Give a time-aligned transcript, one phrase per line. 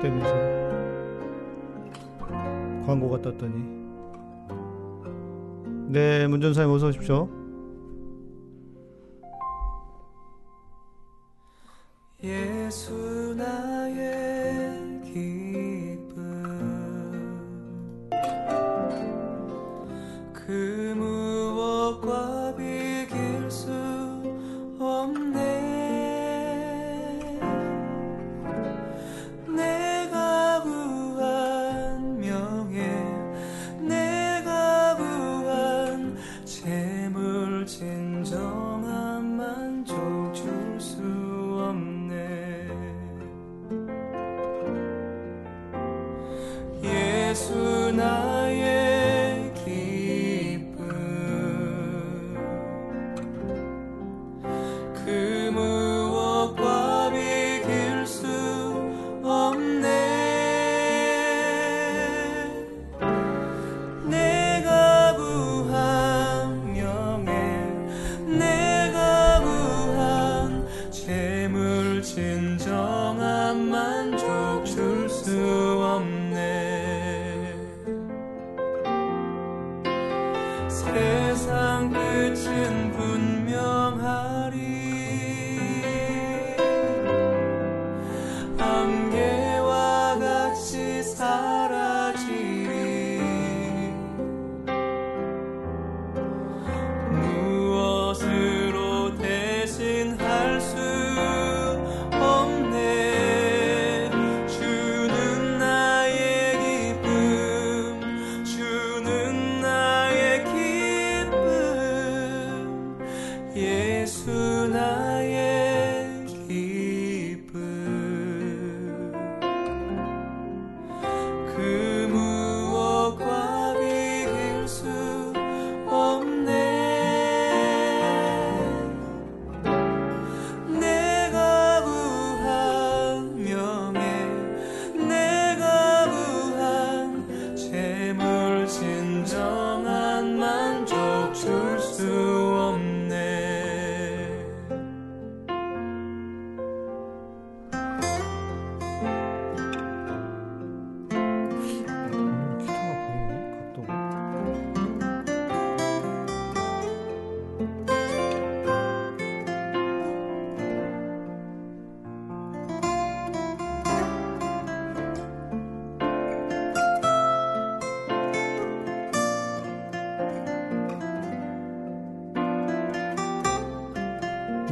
[0.00, 0.34] 반복되면서
[2.86, 3.80] 광고가 떴더니.
[5.88, 7.28] 네 문전사님 어서 오십시오.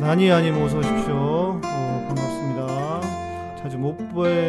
[0.08, 1.60] 아니 아니 모셔 오십시오.
[1.62, 3.56] 어, 반갑습니다.
[3.60, 4.47] 자주 못 뵈.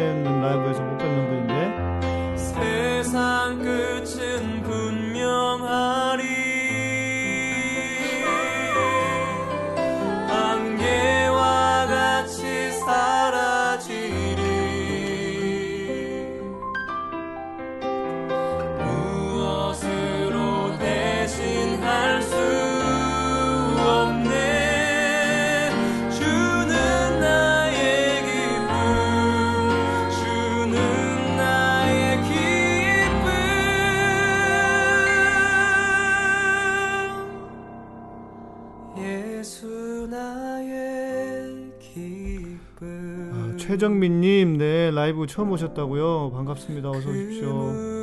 [45.20, 46.30] 그리고 처음 오셨다고요?
[46.32, 46.88] 반갑습니다.
[46.88, 47.99] 어서 오십시오.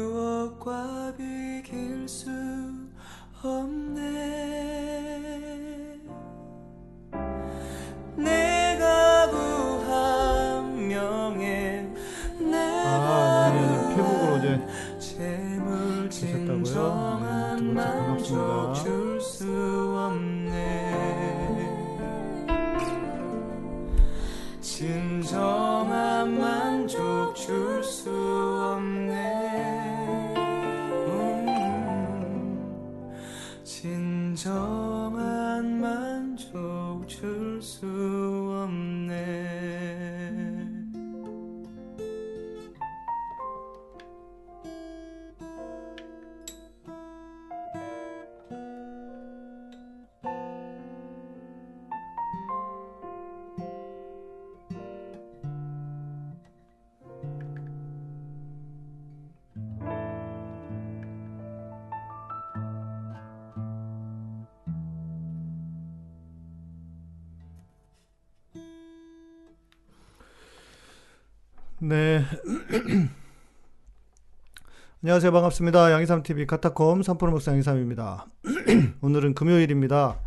[71.88, 72.22] 네.
[75.02, 75.32] 안녕하세요.
[75.32, 75.94] 반갑습니다.
[75.94, 78.28] 양이삼TV 카타콤 3프로 목사 양이삼입니다.
[79.00, 80.20] 오늘은 금요일입니다.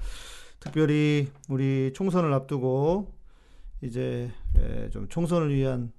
[0.59, 3.13] 특별히 우리 총선을 앞두고
[3.83, 5.93] 이제 에, 좀 총선을 위한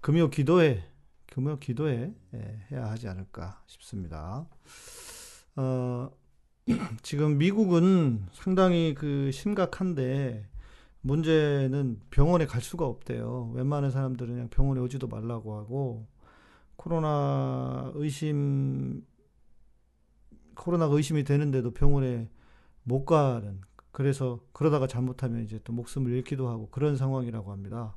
[0.00, 0.82] 금요 기도회,
[1.26, 4.46] 금요 기도회 에, 해야 하지 않을까 싶습니다.
[5.56, 6.10] 어,
[7.02, 10.48] 지금 미국은 상당히 그 심각한데
[11.02, 13.52] 문제는 병원에 갈 수가 없대요.
[13.54, 16.06] 웬만한 사람들은 그냥 병원에 오지도 말라고 하고
[16.76, 19.04] 코로나 의심
[20.54, 22.28] 코로나가 의심이 되는데도 병원에
[22.84, 23.60] 못 가는
[23.90, 27.94] 그래서 그러다가 잘못하면 이제 또 목숨을 잃기도 하고 그런 상황이라고 합니다.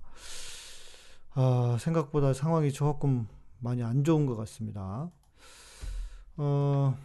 [1.34, 3.28] 아, 생각보다 상황이 조금
[3.60, 5.10] 많이 안 좋은 것 같습니다.
[6.38, 6.98] 어,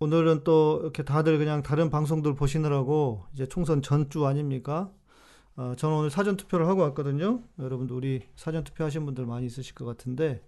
[0.00, 4.92] 오늘은 또 이렇게 다들 그냥 다른 방송들 보시느라고 이제 총선 전주 아닙니까?
[5.56, 7.42] 어, 저는 오늘 사전 투표를 하고 왔거든요.
[7.58, 10.44] 여러분들 우리 사전 투표 하신 분들 많이 있으실 것 같은데,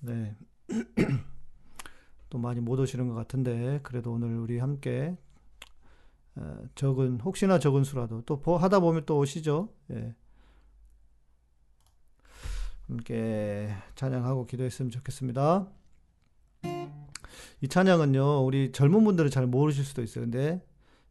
[0.00, 0.34] 네.
[2.30, 5.16] 또 많이 못 오시는 것 같은데, 그래도 오늘 우리 함께
[6.36, 9.68] 어, 적은 혹시나 적은 수라도 또 보- 하다 보면 또 오시죠.
[9.90, 10.14] 예.
[12.88, 15.68] 함께 찬양하고 기도했으면 좋겠습니다.
[17.60, 20.24] 이 찬양은요, 우리 젊은 분들은 잘 모르실 수도 있어요.
[20.24, 20.64] 근데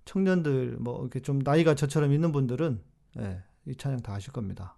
[0.06, 2.80] 청년들, 뭐, 이렇게 좀 나이가 저처럼 있는 분들은,
[3.20, 4.76] 예, 이 찬양 다 아실 겁니다.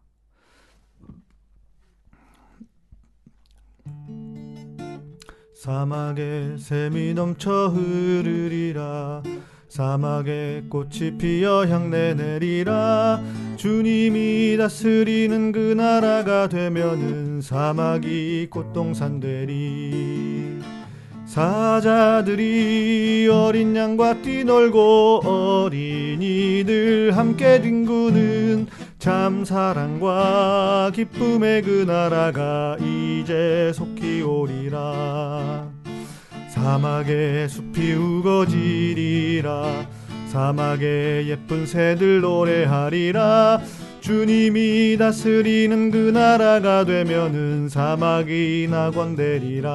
[5.55, 9.21] 사막에 샘이 넘쳐 흐르리라.
[9.69, 13.23] 사막에 꽃이 피어 향내 내리라.
[13.55, 20.30] 주님이 다스리는 그 나라가 되면은 사막이 꽃동산 되리.
[21.31, 28.67] 사자들이 어린 양과 뛰놀고 어린이들 함께 뒹구는
[28.99, 35.69] 참 사랑과 기쁨의 그 나라가 이제 속히 오리라.
[36.49, 39.87] 사막에 숲이 우거지리라.
[40.27, 43.61] 사막에 예쁜 새들 노래하리라.
[44.01, 49.71] 주님이 다스리는 그 나라가 되면은 사막이 나광되리라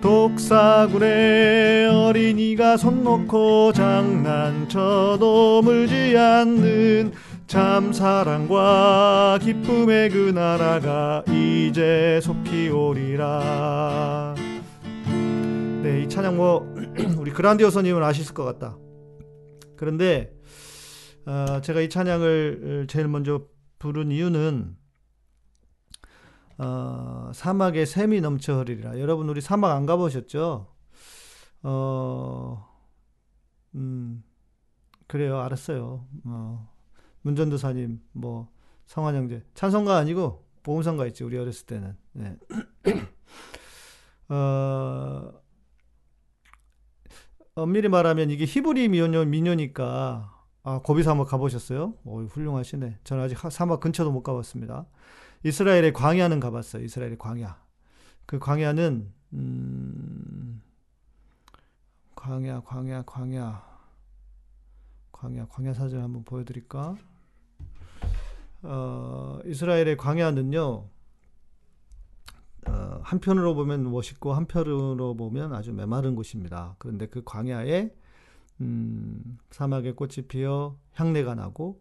[0.00, 7.12] 독사굴에 어린이가 손 놓고 장난쳐도 물지 않는
[7.46, 14.34] 참 사랑과 기쁨의 그 나라가 이제 속히 오리라.
[15.82, 16.74] 네, 이 찬양 뭐
[17.18, 18.76] 우리 그란디오서님은 아실 것 같다.
[19.76, 20.32] 그런데
[21.26, 23.42] 어, 제가 이 찬양을 제일 먼저
[23.78, 24.76] 부른 이유는
[26.58, 28.98] 어, 사막에 샘이 넘쳐 흐르리라.
[28.98, 30.66] 여러분 우리 사막 안 가보셨죠?
[31.62, 32.68] 어,
[33.74, 34.22] 음,
[35.06, 35.38] 그래요.
[35.40, 36.06] 알았어요.
[36.24, 36.68] 어,
[37.22, 38.48] 문전도사님, 뭐
[38.86, 41.96] 성환 형제, 찬송가 아니고 보험성가 있지 우리 어렸을 때는.
[42.12, 42.36] 네.
[44.28, 45.32] 어,
[47.54, 51.94] 엄밀히 말하면 이게 히브리 미녀 미녀니까 아 고비 사막 가보셨어요?
[52.04, 52.98] 오 훌륭하시네.
[53.04, 54.86] 저는 아직 하- 사막 근처도 못 가봤습니다.
[55.42, 56.82] 이스라엘의 광야는 가봤어요.
[56.84, 57.60] 이스라엘의 광야.
[58.26, 60.62] 그 광야는 음,
[62.14, 63.64] 광야, 광야, 광야,
[65.12, 66.96] 광야, 광야 사진 한번 보여드릴까?
[68.62, 70.88] 어, 이스라엘의 광야는요.
[72.68, 76.74] 어, 한편으로 보면 멋있고 한편으로 보면 아주 메마른 곳입니다.
[76.78, 77.94] 그런데 그 광야에
[78.60, 81.80] 음, 사막에 꽃이 피어 향내가 나고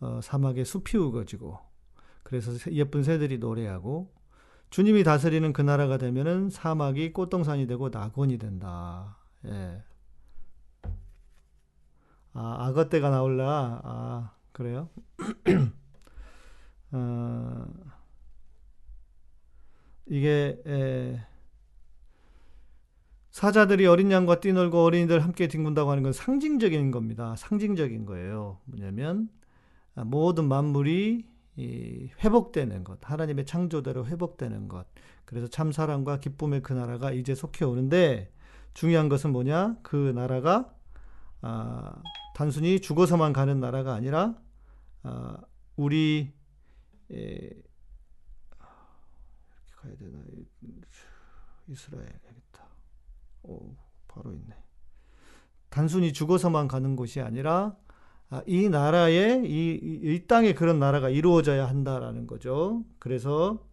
[0.00, 1.58] 어, 사막에 숲이 우거지고
[2.28, 4.12] 그래서 새- 예쁜 새들이 노래하고
[4.68, 9.16] 주님이 다스리는 그 나라가 되면은 사막이 꽃동산이 되고 낙원이 된다.
[9.46, 9.82] 예.
[12.34, 13.80] 아, 악어 때가 나올라.
[13.82, 14.90] 아, 그래요?
[16.92, 17.66] 어,
[20.06, 21.20] 이게 에,
[23.30, 27.34] 사자들이 어린 양과 뛰놀고 어린이들 함께 뒹군다고 하는 건 상징적인 겁니다.
[27.36, 28.60] 상징적인 거예요.
[28.66, 29.30] 뭐냐면
[29.94, 34.86] 아, 모든 만물이 이 회복되는 것, 하나님의 창조대로 회복되는 것.
[35.24, 38.32] 그래서 참 사랑과 기쁨의 그 나라가 이제 속해 오는데
[38.74, 39.76] 중요한 것은 뭐냐?
[39.82, 40.72] 그 나라가
[41.40, 42.00] 아,
[42.36, 44.36] 단순히 죽어서만 가는 나라가 아니라
[45.02, 45.36] 아,
[45.74, 46.32] 우리
[47.10, 47.64] 에, 이렇게
[49.74, 50.18] 가야 되나?
[50.62, 50.80] 이-
[51.66, 52.68] 이스라엘 여기다.
[53.42, 53.74] 오,
[54.06, 54.54] 바로 있네.
[55.70, 57.87] 단순히 죽어서만 가는 곳이 아니라 아,
[58.46, 62.84] 이 나라에 이, 이, 이 땅에 그런 나라가 이루어져야 한다라는 거죠.
[62.98, 63.64] 그래서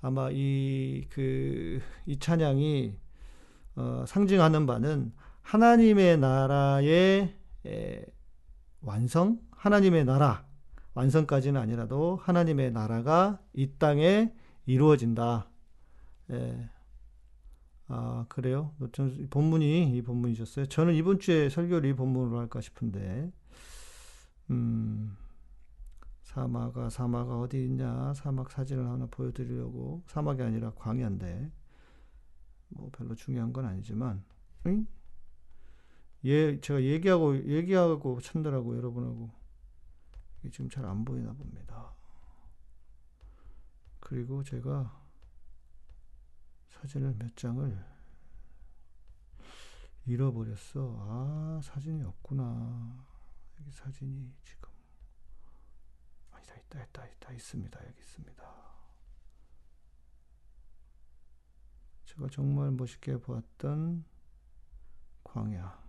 [0.00, 2.94] 아마 이 그 이 찬양이
[3.76, 5.12] 어, 상징하는 바는
[5.42, 7.34] 하나님의 나라의
[7.66, 8.04] 에,
[8.82, 10.46] 완성, 하나님의 나라,
[10.94, 14.32] 완성까지는 아니라도 하나님의 나라가 이 땅에
[14.66, 15.48] 이루어진다.
[16.30, 16.68] 예.
[17.88, 18.74] 아, 그래요?
[18.92, 20.66] 좀 본문이 이 본문이셨어요.
[20.66, 23.30] 저는 이번 주에 설교를 이 본문으로 할까 싶은데,
[24.50, 25.16] 음,
[26.22, 28.12] 사마가, 사마가 어디 있냐?
[28.14, 30.02] 사막 사진을 하나 보여드리려고.
[30.06, 31.50] 사막이 아니라 광야인데,
[32.68, 34.24] 뭐 별로 중요한 건 아니지만,
[34.66, 34.86] 응?
[36.24, 39.30] 예, 제가 얘기하고, 얘기하고 찾느라고 여러분하고.
[40.40, 41.92] 이게 지금 잘 안 보이나 봅니다.
[44.00, 45.00] 그리고 제가
[46.68, 47.84] 사진을 몇 장을
[50.06, 50.96] 잃어버렸어.
[51.00, 53.13] 아, 사진이 없구나.
[53.64, 54.68] 여기 사진이 지금.
[56.30, 57.80] 아니다, 있다, 있다, 있다, 있습니다.
[57.86, 58.44] 여기 있습니다.
[62.04, 64.04] 제가 정말 멋있게 보았던
[65.24, 65.82] 광야.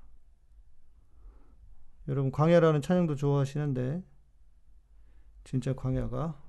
[2.08, 4.04] 여러분, 광야라는 찬양도 좋아하시는데,
[5.44, 6.42] 진짜 광야가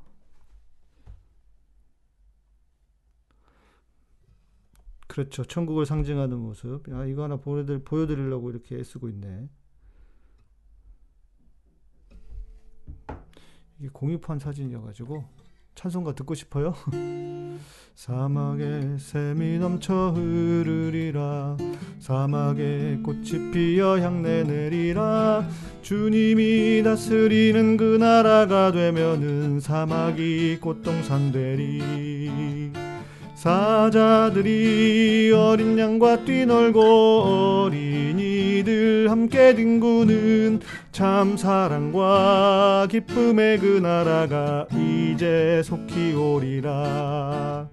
[5.09, 5.45] 그렇죠.
[5.45, 6.89] 천국을 상징하는 모습.
[6.93, 9.49] 아, 이거 하나 보여드리, 보여드리려고 이렇게 애쓰고 있네.
[13.79, 15.25] 이게 공유판 사진이어가지고
[15.75, 16.75] 찬송가 듣고 싶어요?
[17.95, 21.57] 사막에 샘이 넘쳐 흐르리라.
[21.99, 25.47] 사막에 꽃이 피어 향내 내리라.
[25.83, 32.73] 주님이 다스리는 그 나라가 되면은 사막이 꽃동산 되리.
[33.35, 40.61] 사자들이 어린 양과 뛰놀고 어린이들 함께 뒹구는
[40.97, 47.69] 참 사랑과 기쁨의 그 나라가 이제 속히 오리라.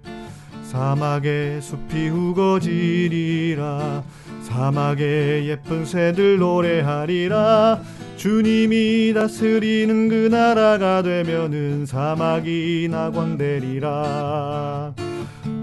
[0.63, 4.03] 사막에 숲이 우거지리라.
[4.41, 7.79] 사막에 예쁜 새들 노래하리라.
[8.17, 14.93] 주님이 다스리는 그 나라가 되면은 사막이 낙원되리라.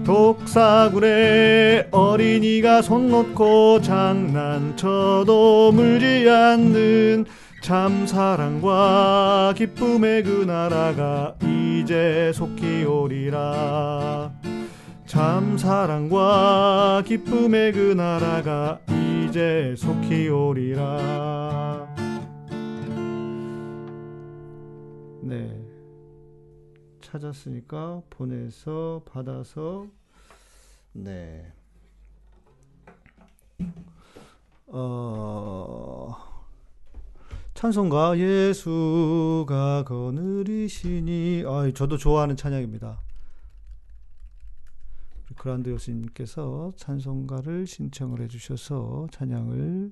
[0.03, 7.25] 독사굴에 어린이가 손 놓고 장난쳐도 물지 않는
[7.61, 14.33] 참 사랑과 기쁨의 그 나라가 이제 속히 오리라.
[15.05, 21.87] 참 사랑과 기쁨의 그 나라가 이제 속히 오리라.
[25.21, 25.63] 네.
[26.99, 29.85] 찾았으니까 보내서 받아서
[30.93, 31.45] 네.
[34.65, 36.30] 어
[37.61, 42.99] 찬송가 예수가 거느리시니 아 저도 좋아하는 찬양입니다.
[45.37, 49.91] 그란드 교수님께서 찬송가를 신청을 해주셔서 찬양을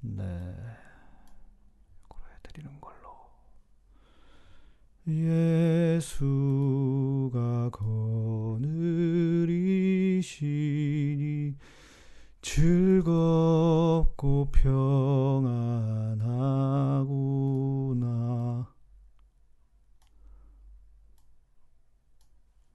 [0.00, 0.56] 네.
[2.42, 3.30] 드리는 걸로
[5.06, 6.50] 예수가
[7.70, 8.90] 거느리시니
[12.42, 14.16] 즐겁고
[14.50, 15.50] 평안하구나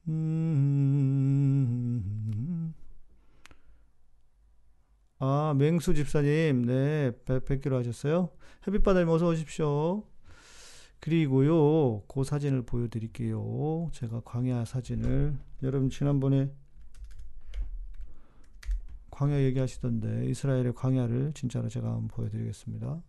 [0.07, 1.15] 음.
[5.17, 8.29] 아, 맹수 집사님, 네, 뵙, 뵙기로 하셨어요?
[8.67, 10.03] 햇빛바다님 어서 오십시오.
[10.99, 13.89] 그리고요, 그 사진을 보여드릴게요.
[13.93, 15.35] 제가 광야 사진을.
[15.63, 16.51] 여러분, 지난번에
[19.15, 23.01] 광야 얘기하시던데, 이스라엘의 광야를 진짜로 제가 한번 보여드리겠습니다.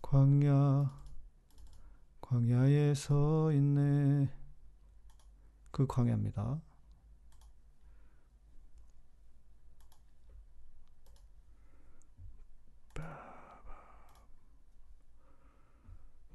[0.00, 0.90] 광야,
[2.22, 4.30] 광야에 서 있네.
[5.70, 6.62] 그 광야입니다.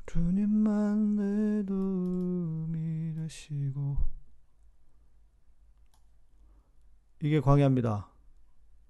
[0.06, 3.98] 주님만 내 도움이 되시고
[7.24, 8.17] 이게 광야입니다.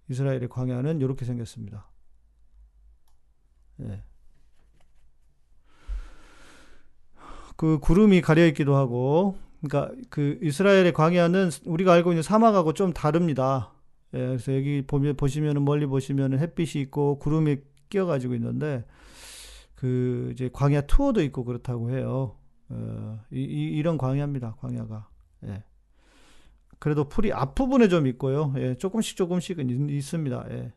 [0.09, 1.89] 이스라엘의 광야는 이렇게 생겼습니다.
[3.81, 4.03] 예.
[7.55, 13.73] 그 구름이 가려 있기도 하고, 그러니까 그 이스라엘의 광야는 우리가 알고 있는 사막하고 좀 다릅니다.
[14.13, 17.57] 예, 그래서 여기 보면 보시면은 멀리 보시면은 햇빛이 있고 구름이
[17.89, 18.85] 끼어가지고 있는데
[19.75, 22.35] 그 이제 광야 투어도 있고 그렇다고 해요.
[22.69, 24.55] 어, 이, 이, 런 광야입니다.
[24.59, 25.07] 광야가.
[25.45, 25.63] 예.
[26.79, 28.53] 그래도 풀이 앞부분에 좀 있고요.
[28.57, 30.45] 예, 조금씩 조금씩은 있, 있습니다.
[30.51, 30.73] 예.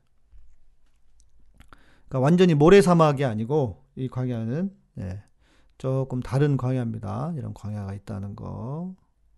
[2.08, 5.22] 그러니까 완전히 모래 사막이 아니고 이 광야는 예,
[5.78, 7.34] 조금 다른 광야입니다.
[7.36, 8.94] 이런 광야가 있다는 거.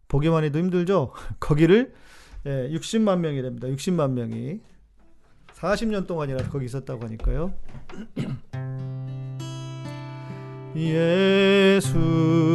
[0.08, 1.12] 보기만 해도 힘들죠?
[1.40, 1.94] 거기를
[2.46, 3.68] 예, 60만 명이 됩니다.
[3.68, 4.60] 60만 명이
[5.54, 7.54] 40년 동안이나 거기 있었다고 하니까요.
[10.74, 12.46] 예수가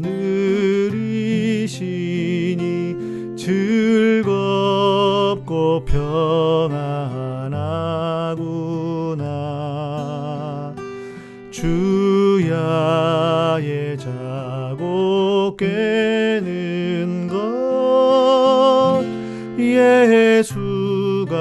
[0.00, 1.04] 거느리시니
[3.36, 4.24] 즐겁고
[5.84, 6.94] 평안하구나.
[11.50, 12.38] 주야의
[13.98, 19.04] 자고 깨는 것
[20.54, 21.34] 예수가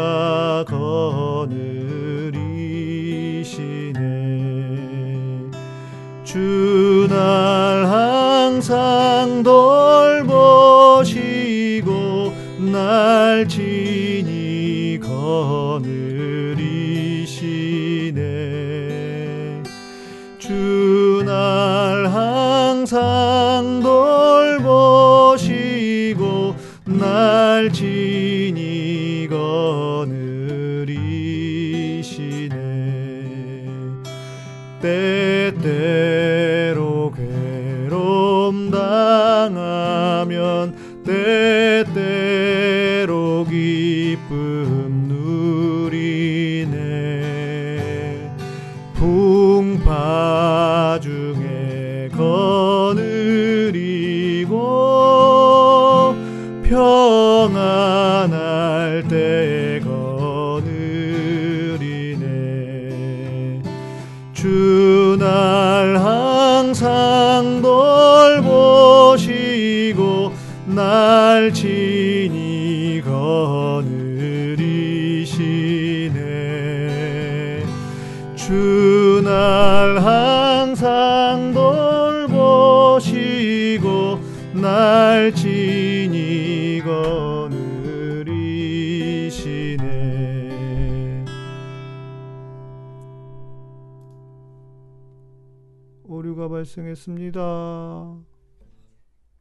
[96.73, 97.41] 발생했습니다.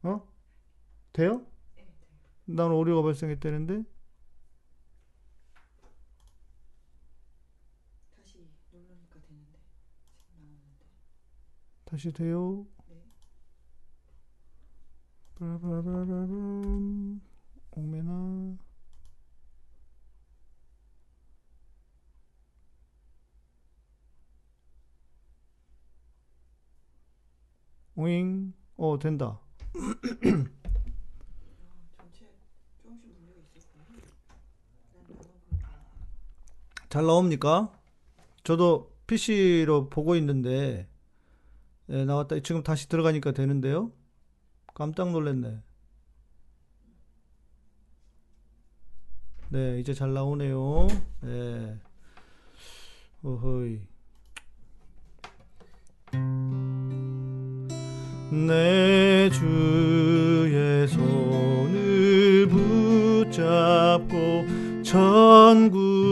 [0.03, 0.27] 어?
[1.13, 1.45] 돼요?
[2.45, 3.83] 난 오류가 발생했다는데?
[8.15, 9.59] 다시 누르니까 되는데
[10.37, 10.85] 나오는데
[11.85, 12.67] 다시 돼요?
[15.35, 17.21] 빠라바라바람
[17.71, 18.42] 오메나
[27.95, 29.39] 오잉 어 된다.
[36.89, 37.71] 잘 나옵니까?
[38.43, 40.87] 저도 PC로 보고 있는데
[41.89, 42.39] 예, 나왔다.
[42.41, 43.91] 지금 다시 들어가니까 되는데요?
[44.73, 45.61] 깜짝 놀랐네.
[49.49, 50.87] 네 이제 잘 나오네요.
[51.25, 51.79] 예.
[53.23, 53.92] 어허이
[58.33, 62.47] 내 주의 손을
[63.29, 64.45] 붙잡고
[64.81, 66.03] 천국에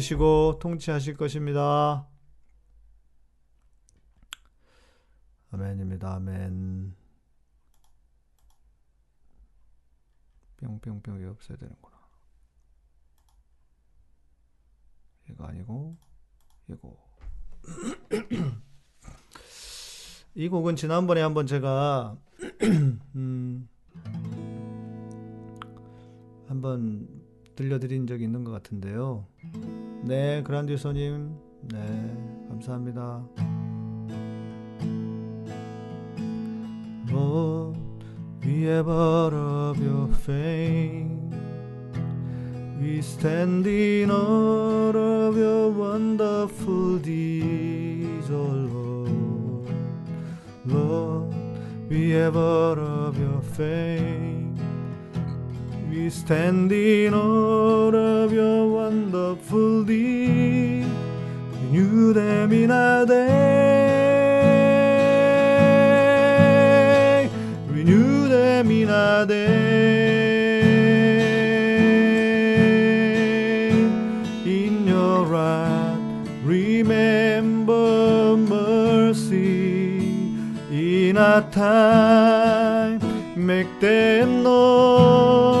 [0.00, 2.06] 거느리시고 통치하실 것입니다.
[5.50, 6.14] 아멘입니다.
[6.14, 6.94] 아멘.
[10.56, 11.96] 뿅뿅뿅 이거 없어야 되는구나.
[15.30, 15.96] 이거 아니고
[16.68, 16.96] 이거.
[20.34, 22.16] 이 곡은 지난번에 한번 제가
[23.16, 23.68] 음,
[26.46, 27.20] 한번
[27.60, 29.26] 들려드린 적이 있는 것 같은데요.
[30.02, 31.36] 네, 그란디오서님,
[31.72, 31.78] 네,
[32.48, 33.22] 감사합니다.
[37.10, 37.78] Lord,
[38.42, 41.30] we have heard of your fame.
[42.80, 49.68] We stand in awe of your wonderful deeds, O Lord.
[50.64, 51.34] Lord,
[51.90, 54.39] we have heard of your fame.
[56.10, 60.88] We stand in awe of your wonderful deeds.
[61.52, 63.20] Renew them in our day.
[67.68, 69.60] Renew them in our day.
[74.44, 76.00] In your wrath,
[76.42, 80.08] remember mercy.
[80.72, 82.98] In our time,
[83.36, 85.59] make them known.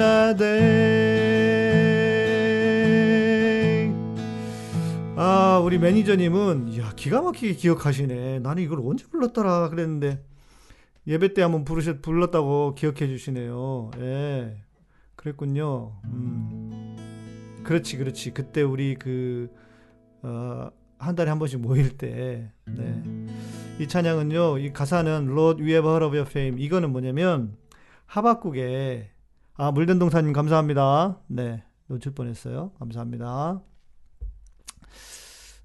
[0.00, 0.72] Our day.
[5.16, 8.40] 아, 우리 매니저님은 야 기가 막히게 기억하시네.
[8.40, 10.24] 나는 이걸 언제 불렀더라 그랬는데
[11.06, 13.90] 예배 때 한번 부르셨 불렀다고 기억해 주시네요.
[13.98, 14.56] 예,
[15.16, 15.92] 그랬군요.
[16.04, 16.96] 음,
[17.64, 18.32] 그렇지, 그렇지.
[18.32, 19.50] 그때 우리 그
[20.22, 23.02] 어, 한 달에 한 번씩 모일 때, 네.
[23.80, 26.62] 이 찬양은요, 이 가사는 Lord, we have heard of your fame.
[26.62, 27.56] 이거는 뭐냐면
[28.06, 29.10] 하박국에
[29.54, 31.20] 아 물든 동사님 감사합니다.
[31.26, 32.72] 네, 놓칠 뻔했어요.
[32.78, 33.62] 감사합니다.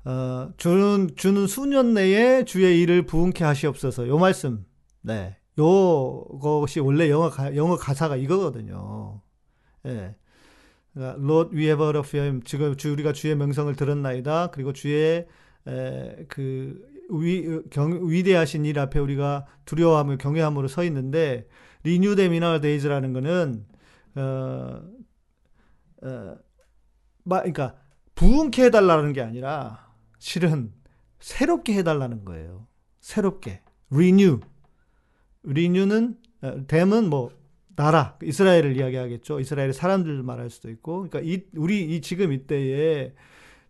[0.06, 4.08] 어, 주는 주는 수년 내에 주의 일을 부응케 하시옵소서.
[4.08, 4.66] 요 말씀.
[5.02, 5.38] 네.
[5.58, 9.22] 요것이 원래 영어 가, 영어 가사가 이거거든요.
[9.86, 10.16] 예.
[10.94, 12.42] 그러니까 Lord we have heard of him.
[12.44, 14.52] 지금 주 우리가 주의 명성을 들었나이다.
[14.52, 15.26] 그리고 주의
[15.68, 21.48] 에, 그 위, 경, 위대하신 일 앞에 우리가 두려워함을 경외함으로 서 있는데
[21.86, 23.66] in our days라는 거는
[24.16, 24.82] 어,
[26.04, 26.38] 어,
[27.24, 27.76] 마, 그러니까
[28.16, 30.74] 부응케 해달라는 게 아니라 실은
[31.20, 32.68] 새롭게 해달라는 거예요.
[33.00, 34.40] 새롭게 renew
[35.46, 37.32] renew는 어, them은 뭐
[37.78, 39.40] 나라 이스라엘을 이야기하겠죠.
[39.40, 43.14] 이스라엘의 사람들 말할 수도 있고, 그러니까 이 우리 이 지금 이때에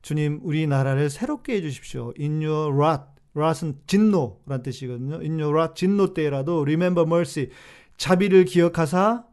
[0.01, 2.13] 주님 우리 나라를 새롭게 해주십시오.
[2.17, 3.03] In your wrath,
[3.35, 5.15] wrath은 진노란 뜻이거든요.
[5.15, 7.49] In your wrath 진노 때라도 remember mercy
[7.97, 9.26] 자비를 기억하사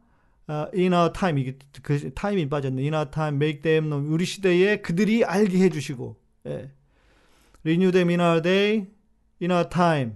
[0.47, 2.83] 어, in our time 이게 그 타임이 빠졌네.
[2.83, 6.71] In our time make them known 우리 시대에 그들이 알게 해 주시고, 예.
[7.65, 8.87] renew them in our day,
[9.41, 10.15] in our time.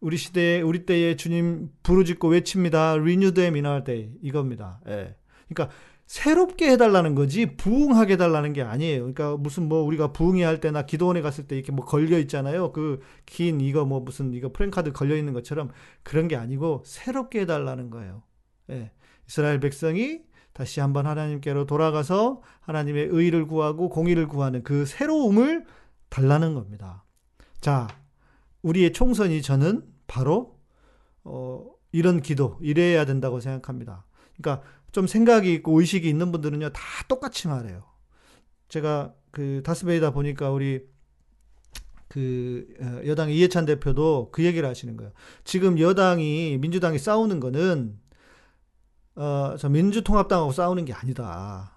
[0.00, 2.92] 우리 시대에 우리 때에 주님 부르짖고 외칩니다.
[2.94, 4.80] Renew them in our day 이겁니다.
[4.88, 5.16] 예.
[5.48, 5.74] 그러니까
[6.06, 8.98] 새롭게 해달라는 거지 부흥하게 해달라는 게 아니에요.
[9.00, 12.72] 그러니까 무슨 뭐 우리가 부흥회 할 때나 기도원에 갔을 때 이렇게 뭐 걸려 있잖아요.
[12.72, 15.70] 그 긴 이거 뭐 무슨 이거 프랭카드 걸려 있는 것처럼
[16.02, 18.22] 그런 게 아니고 새롭게 해달라는 거예요.
[18.70, 18.90] 예.
[19.26, 25.66] 이스라엘 백성이 다시 한번 하나님께로 돌아가서 하나님의 의를 구하고 공의를 구하는 그 새로움을
[26.08, 27.04] 달라는 겁니다.
[27.60, 27.88] 자,
[28.62, 30.58] 우리의 총선이 저는 바로
[31.24, 34.06] 어, 이런 기도 이래야 된다고 생각합니다.
[34.36, 37.84] 그러니까 좀 생각이 있고 의식이 있는 분들은요 다 똑같이 말해요.
[38.68, 40.86] 제가 그 다스베이다 보니까 우리
[42.08, 45.12] 그 어, 여당 이해찬 대표도 그 얘기를 하시는 거예요.
[45.42, 47.98] 지금 여당이 민주당이 싸우는 거는
[49.16, 51.72] 어저 민주통합당하고 싸우는 게 아니다.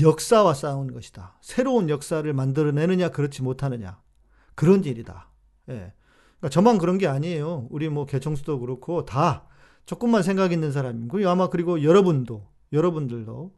[0.00, 1.36] 역사와 싸우는 것이다.
[1.40, 4.00] 새로운 역사를 만들어내느냐 그렇지 못하느냐
[4.54, 5.30] 그런 일이다.
[5.68, 5.92] 예.
[6.38, 7.66] 그러니까 저만 그런 게 아니에요.
[7.70, 9.46] 우리 뭐 개청수도 그렇고 다
[9.84, 13.52] 조금만 생각 있는 사람이고 아마 그리고 여러분도 여러분들도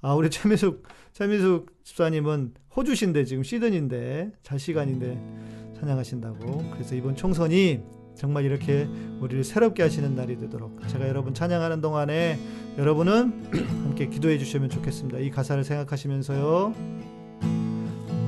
[0.00, 7.82] 아 우리 최미숙 최미숙 집사님은 호주신데 지금 시드니인데 잘 시간인데 찬양하신다고 그래서 이번 총선이
[8.18, 8.88] 정말 이렇게
[9.20, 12.36] 우리를 새롭게 하시는 날이 되도록 제가 여러분 찬양하는 동안에
[12.76, 13.44] 여러분은
[13.84, 15.20] 함께 기도해 주시면 좋겠습니다.
[15.20, 16.74] 이 가사를 생각하시면서요.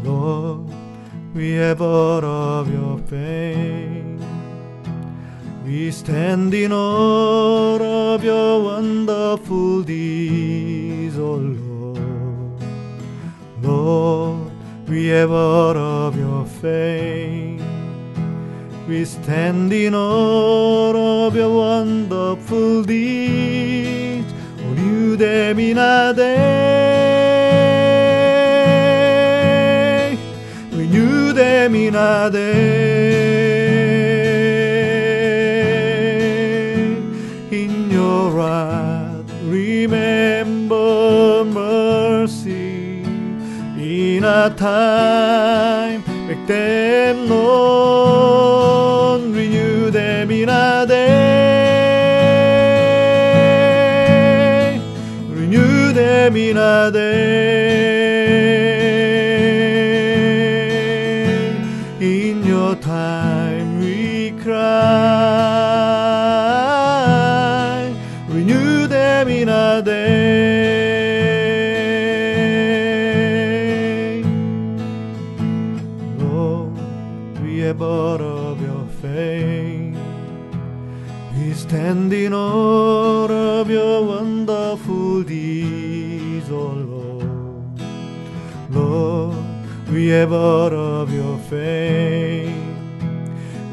[0.04, 0.72] Lord,
[1.34, 4.20] we have heard of your fame.
[5.66, 12.00] We stand in awe of your wonderful deeds, O Lord.
[13.60, 14.52] Lord,
[14.88, 17.29] we have heard of your fame.
[18.90, 24.32] We stand in awe of your wonderful deeds.
[24.56, 26.26] Renew them in a day.
[30.72, 33.20] Renew them in a day.
[37.62, 40.84] In your wrath, remember
[41.44, 43.04] mercy.
[43.78, 46.89] In a time, make them
[90.20, 92.76] we of your fame.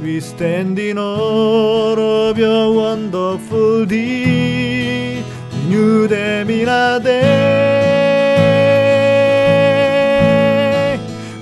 [0.01, 5.27] We stand in awe of your wonderful deeds.
[5.51, 7.87] Renew them in a day.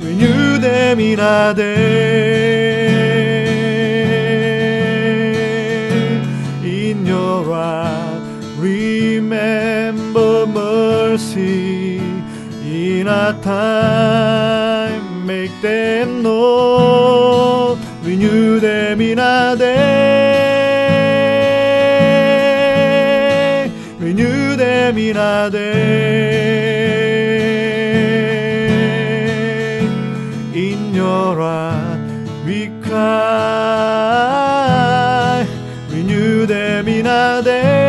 [0.01, 2.55] Renew them in a day.
[6.63, 8.23] In your wrath,
[8.57, 11.99] remember mercy.
[12.65, 14.85] In a time,
[15.45, 16.23] make them.
[18.03, 20.05] Renew them in a day.
[24.58, 25.65] Them in a day.
[30.53, 31.99] In your wrath,
[32.45, 33.05] we cry.
[35.89, 37.84] Them in a day.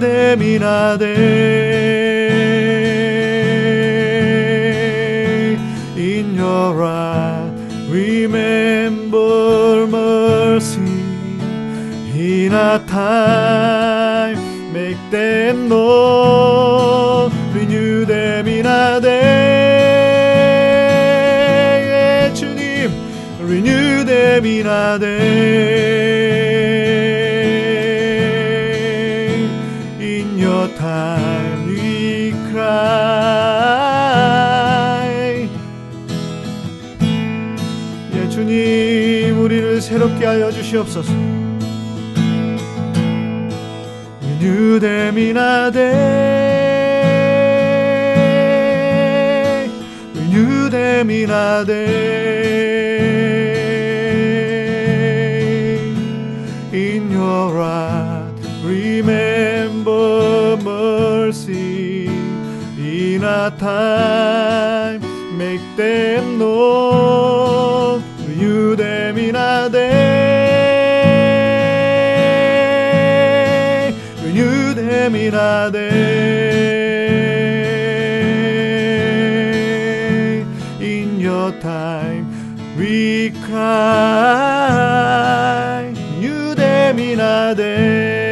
[0.00, 1.69] Them in a day.
[12.72, 14.38] A time,
[14.72, 17.32] make them known.
[17.52, 19.50] Renew them in a day.
[22.32, 22.92] 주님,
[23.40, 25.10] renew them in a day.
[29.98, 32.70] In your time we cry.
[38.14, 41.29] 예, 주님, 우리를 새롭게 하여 주시옵소서.
[44.78, 45.92] で皆で
[50.14, 52.20] 冬で皆で
[56.72, 62.06] In your heart remember mercy
[62.78, 65.00] In a time
[65.36, 68.99] make them know you there
[75.10, 75.18] Them
[80.80, 82.26] in your time,
[82.78, 84.70] we cry.
[87.22, 88.30] A day.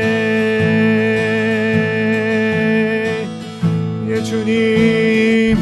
[4.08, 5.58] 예, 주님.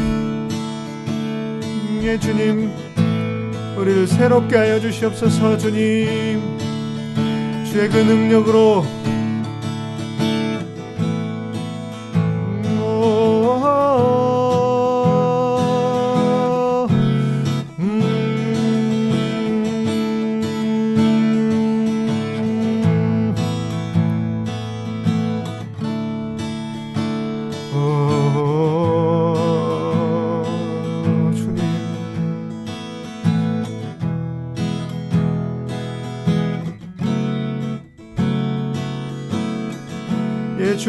[2.03, 2.71] 예, 주님.
[3.75, 6.39] 우리를 새롭게 하여 주시옵소서, 주님.
[7.65, 8.85] 주의 그 능력으로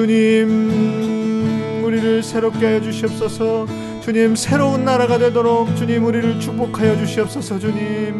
[0.09, 3.66] 주님, 우리를 새롭게 하여 주시옵소서.
[4.01, 7.59] 주님, 새로운 나라가 되도록 주님 우리를 축복하여 주시옵소서.
[7.59, 8.18] 주님.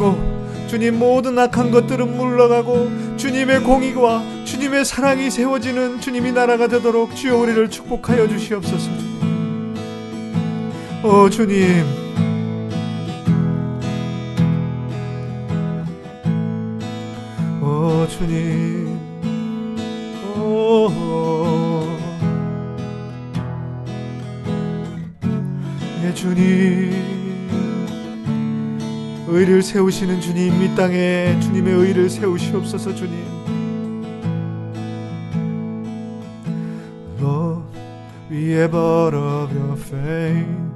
[0.00, 7.36] 잡히고 주님 모든 악한 것들은 물러가고 주님의 공의와 주님의 사랑이 세워지는 주님이 나라가 되도록 주여
[7.36, 8.90] 우리를 축복하여 주시옵소서.
[11.04, 11.84] 오 주님.
[17.62, 18.98] 오 주님.
[20.38, 20.90] 오.
[26.02, 27.19] 예 주님
[29.30, 33.24] 의를 세우시는 주님 이 땅에 주님의 의를 세우시옵소서 주님
[37.20, 37.62] Lord
[38.30, 40.70] we have all of your faith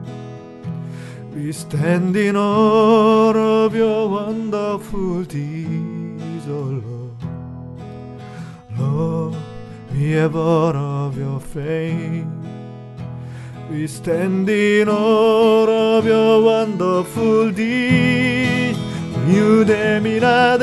[1.34, 7.16] We stand in awe of your wonderful deeds, oh Lord.
[8.78, 9.34] Lord,
[9.92, 12.24] we have all of your faith.
[13.68, 18.43] We stand in awe of your wonderful deeds.
[19.26, 20.62] mieux des minades,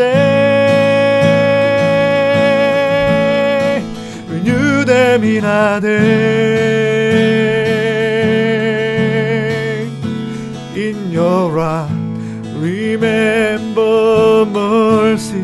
[4.44, 5.86] mieux des minades.
[10.76, 11.90] In your heart,
[12.60, 15.44] remember mercy.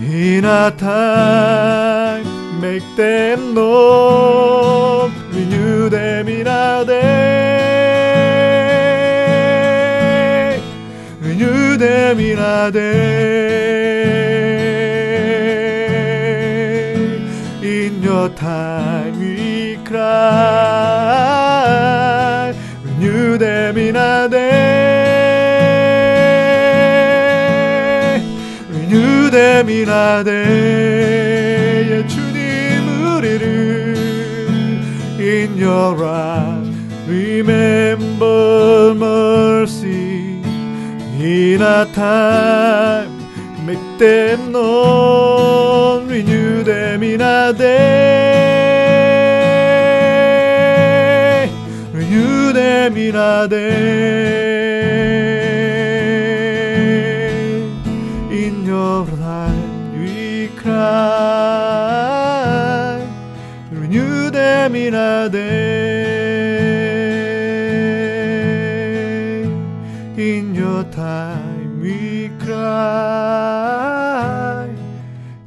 [0.00, 2.24] In a time,
[2.60, 7.73] make them know, renew them in a day.
[11.94, 12.18] Them
[17.62, 21.04] in your time, we cry.
[24.30, 24.74] Day.
[28.70, 31.86] Renew them in a day.
[31.90, 32.88] 예, 주님
[33.18, 33.94] 우리를
[35.20, 36.74] in your wrath
[37.06, 38.93] remember
[41.24, 43.10] in a time
[43.64, 48.30] make them known renew them in a day
[51.92, 54.34] renew them in a day
[58.30, 60.74] in your light we cry
[63.70, 65.93] renew them in a day
[70.92, 72.64] time we cry.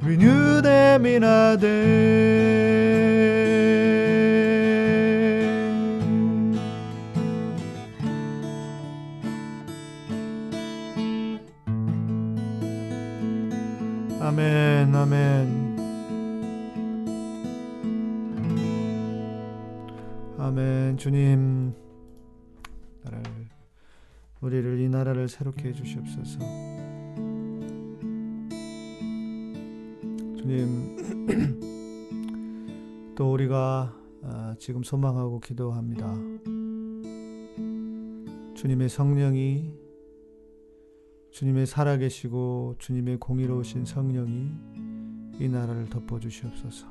[0.02, 2.47] Renew them in a day
[25.38, 26.40] 새롭게 해 주시옵소서.
[30.38, 30.98] 주님
[33.16, 36.14] 또 우리가 아, 지금 소망하고 기도합니다.
[38.56, 39.74] 주님의 성령이
[41.30, 44.52] 주님의 살아계시고 주님의 공의로우신 성령이
[45.40, 46.88] 이 나라를 덮어 주시옵소서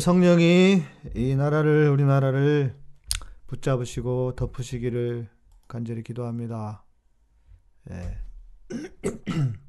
[0.00, 0.82] 성령이
[1.14, 2.74] 이 나라를 우리나라를
[3.46, 5.28] 붙잡으시고 덮으시기를
[5.66, 6.84] 간절히 기도합니다.
[7.90, 8.18] 예.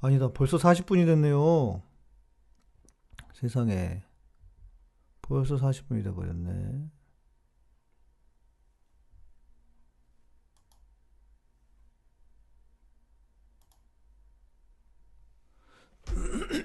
[0.00, 0.32] 아니다.
[0.32, 1.82] 벌써 40분이 됐네요.
[3.34, 4.04] 세상에.
[5.22, 6.88] 벌써 40분이 돼 버렸네.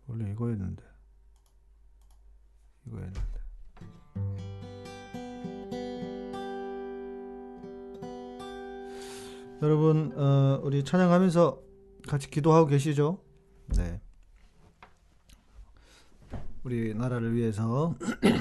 [0.07, 0.83] 원래 이거였는데.
[2.87, 3.21] 이거였는데.
[9.63, 11.61] 여러분 어, 우리 찬양하면서
[12.09, 13.23] 같이 기도하고 계시죠?
[13.77, 14.04] 네.
[16.65, 17.95] 우리 나라를 위해서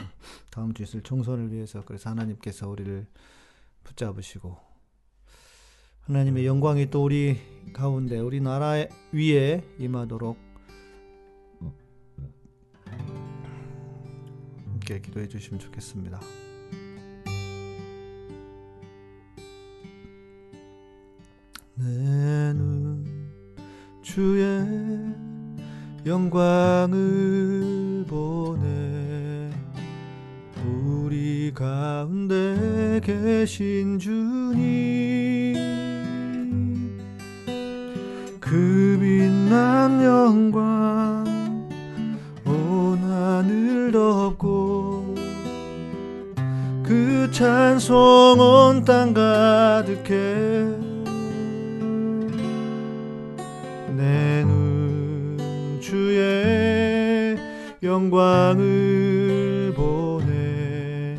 [0.49, 3.05] 다음 주 있을 총선을 위해서 그래서 하나님께서 우리를
[3.83, 4.57] 붙잡으시고
[6.01, 7.37] 하나님의 영광이 또 우리
[7.73, 8.73] 가운데 우리 나라
[9.11, 10.37] 위에 임하도록
[14.65, 16.19] 함께 기도해 주시면 좋겠습니다.
[21.75, 23.03] 내 눈
[24.01, 24.43] 주의
[26.05, 29.49] 영광을 보네
[30.65, 35.55] 우리 가운데 계신 주님
[38.39, 41.23] 그 빛난 영광
[42.45, 45.15] 온 하늘 덮고
[46.83, 50.72] 그 찬송 온 땅 가득해
[57.93, 61.15] 영광을 보네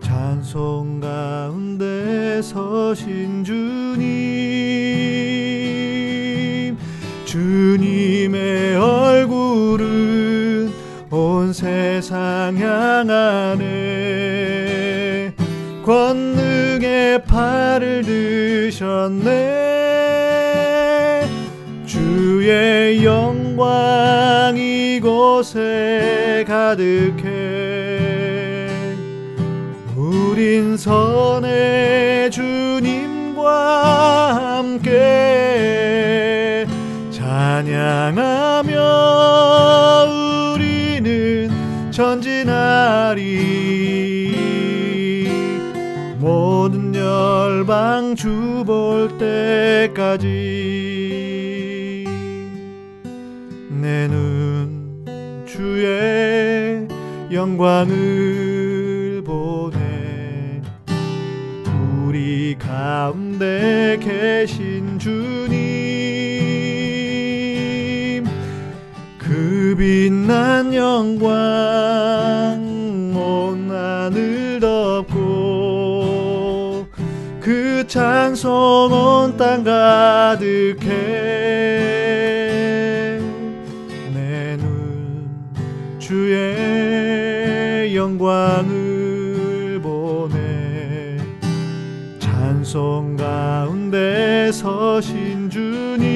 [0.00, 4.06] 찬송 가운데 서신 주님.
[7.26, 10.72] 주님의 얼굴은
[11.10, 13.64] 온 세상 향하네
[15.84, 19.66] 권능의 팔을 드셨네.
[21.84, 24.56] 주의 영광
[24.96, 27.24] 이곳에 가득해.
[29.94, 33.42] 우린 선의 주님과
[34.58, 35.46] 함께
[37.10, 38.72] 찬양하며
[40.54, 41.50] 우리는
[41.90, 43.26] 전진하리.
[46.18, 50.95] 모든 열방 주 볼 때까지
[57.46, 60.60] 영광을 보네
[62.04, 65.54] 우리 가운데 계신 주님
[69.16, 71.30] 그 빛난 영광
[73.14, 76.88] 온 하늘 덮고
[77.40, 81.45] 그 찬송 온 땅 가득해
[88.46, 91.16] 영광을 보네
[92.20, 96.06] 찬송 가운데 서신 주님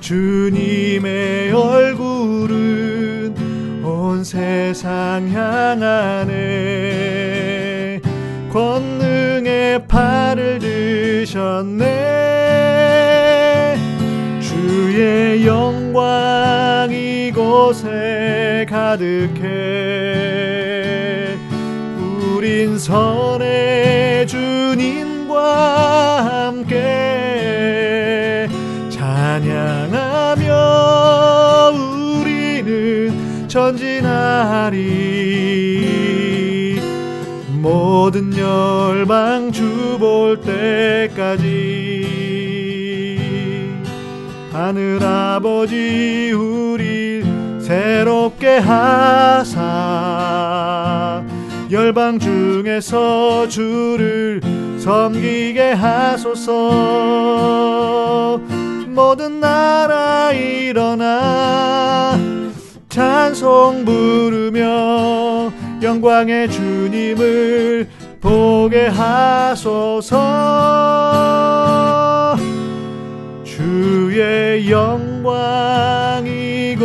[0.00, 3.34] 주님의 얼굴은
[3.84, 6.30] 온 세상 향하네
[8.50, 12.27] 권능의 팔을 드셨네
[17.28, 19.38] 이곳에 가득해.
[22.34, 25.36] 우린 선의 주님과
[26.46, 28.48] 함께
[28.88, 30.48] 찬양하며
[32.22, 34.78] 우리는 전진하리.
[37.60, 41.44] 모든 열방 주 볼 때까지
[44.52, 46.77] 하늘 아버지 우리
[47.68, 49.52] 새롭게 하사
[51.70, 54.40] 열방 중에서 주를
[54.78, 56.50] 섬기게 하소서.
[58.86, 62.18] 모든 나라 일어나
[62.88, 65.52] 찬송 부르며
[65.82, 67.86] 영광의 주님을
[68.18, 70.16] 보게 하소서.
[73.44, 76.37] 주의 영광 이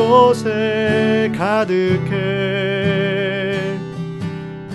[0.07, 2.03] 곳에 가득해.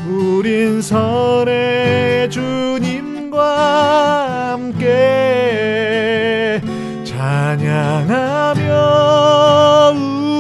[0.09, 3.43] 우린 선의 주님과
[4.53, 6.61] 함께
[7.05, 8.69] 찬양하며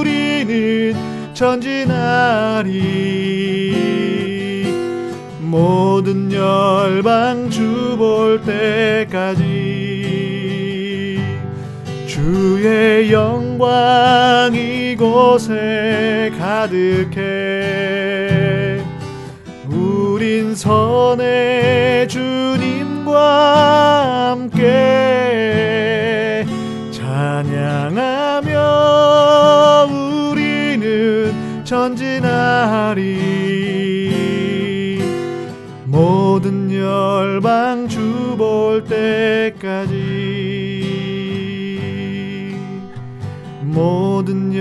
[0.00, 0.94] 우리는
[1.34, 2.78] 전진하리.
[5.40, 9.42] 모든 열방 주 볼 때까지
[12.28, 17.16] 주의 영광 이곳에 가득해.
[19.70, 23.16] 우린 선의 주님과
[24.32, 25.24] 함께
[26.90, 28.52] 찬양하며
[30.30, 33.08] 우리는 전진하리.
[35.86, 37.87] 모든 열방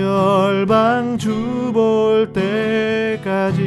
[0.08, 3.62] 열방 주 볼 때까지.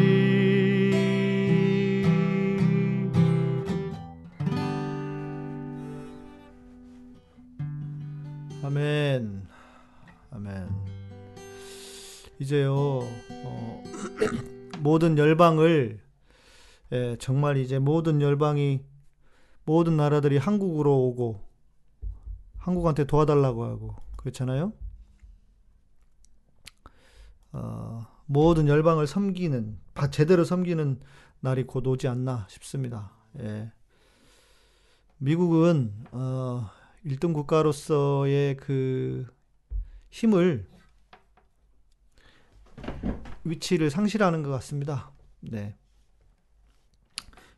[8.63, 9.47] 아멘.
[10.31, 10.69] 아멘.
[12.39, 12.73] 이제요
[13.43, 13.83] 어,
[14.81, 15.99] 모든 열방을
[16.93, 18.81] 예, 정말 이제 모든 열방이
[19.63, 21.39] 모든 나라들이 한국으로 오고
[22.57, 24.73] 한국한테 도와달라고 하고 그렇잖아요.
[27.53, 30.99] 어, 모든 열방을 섬기는 바- 제대로 섬기는
[31.41, 33.11] 날이 곧 오지 않나 싶습니다.
[33.39, 33.71] 예.
[35.17, 36.69] 미국은 어,
[37.05, 39.25] 1등 국가로서의 그
[40.09, 40.67] 힘을
[43.43, 45.11] 위치를 상실하는 것 같습니다.
[45.41, 45.75] 네.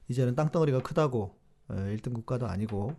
[0.08, 1.38] 이제는 땅덩어리가 크다고
[1.70, 2.96] 어, 1등 국가도 아니고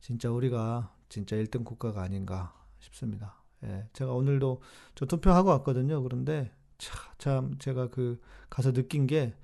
[0.00, 3.39] 진짜 우리가 진짜 1등 국가가 아닌가 싶습니다.
[3.64, 4.62] 예, 제가 오늘도
[4.94, 6.02] 저 투표하고 왔거든요.
[6.02, 9.34] 그런데 차, 참 제가 그 가서 느낀 게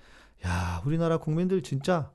[0.46, 2.10] 야, 우리나라 국민들 진짜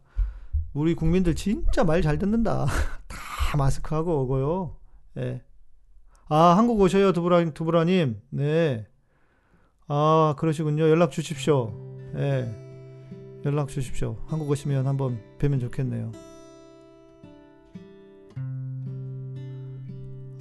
[0.74, 2.66] 우리 국민들 진짜 말 잘 듣는다.
[3.08, 4.78] 다 마스크하고 오고요.
[5.18, 5.44] 예.
[6.30, 8.22] 아, 한국 오셔요, 두브라 두브라님.
[8.30, 8.88] 네.
[9.88, 10.90] 아, 그러시군요.
[10.90, 11.74] 연락 주십시오.
[12.16, 12.50] 예.
[13.46, 14.18] 연락 주십시오.
[14.28, 16.31] 한국 오시면 한번 뵈면 좋겠네요.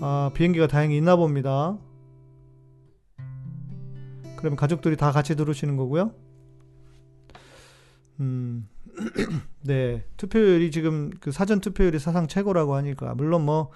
[0.03, 1.77] 아, 비행기가 다행히 있나 봅니다.
[4.37, 6.15] 그러면 가족들이 다 같이 들어오시는 거고요.
[8.21, 8.67] 음,
[9.63, 10.07] 네.
[10.17, 13.71] 투표율이 지금 그 사전 투표율이 사상 최고라고 하니까, 물론 뭐,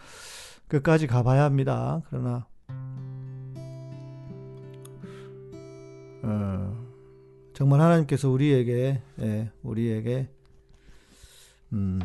[0.69, 2.01] 끝까지 가봐야 합니다.
[2.09, 2.47] 그러나,
[6.23, 6.87] 어,
[7.53, 10.31] 정말 하나님께서 우리에게, 예, 우리에게,
[11.75, 12.01] 음,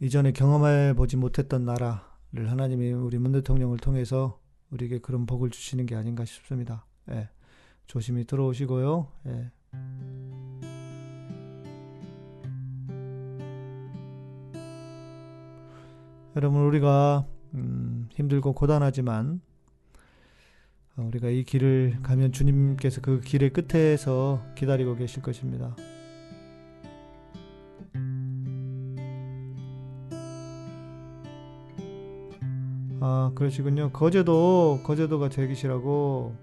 [0.00, 4.38] 이전에 경험해 보지 못했던 나라 를 하나님이 우리 문 대통령을 통해서
[4.70, 6.86] 우리에게 그런 복을 주시는 게 아닌가 싶습니다.
[7.10, 7.28] 예,
[7.86, 9.08] 조심히 들어오시고요.
[9.26, 9.50] 예.
[16.36, 19.40] 여러분 우리가 음, 힘들고 고단하지만
[20.96, 25.74] 어, 우리가 이 길을 가면 주님께서 그 길의 끝에서 기다리고 계실 것입니다.
[33.00, 33.90] 아 그러시군요.
[33.92, 36.36] 거제도 거제도가 되기시라고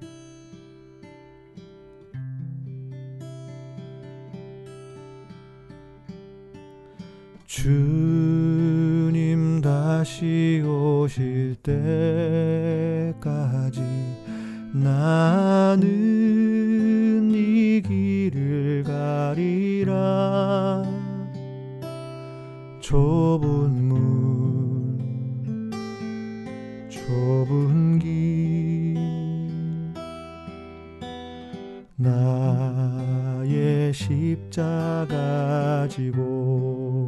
[7.45, 11.77] 주님 다시 오실 때까지
[14.73, 15.87] 나는
[17.31, 20.83] 이 길을 가리라
[22.79, 23.76] 좁은
[34.57, 37.07] 십자가 지고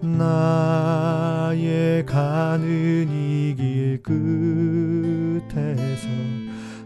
[0.00, 6.08] 나의 가는 이 길 끝에서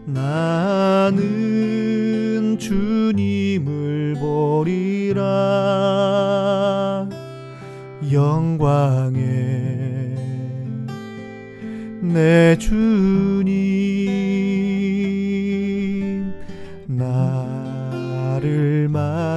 [0.05, 1.17] 나는
[2.59, 5.23] 주님을 보리라.
[8.11, 9.23] 영광의
[12.01, 13.32] 내주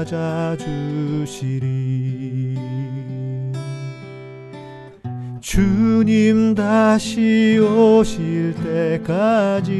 [0.06, 1.66] 맞아 주시리.
[5.40, 8.54] 주님 다시 오실
[9.02, 9.72] 때까지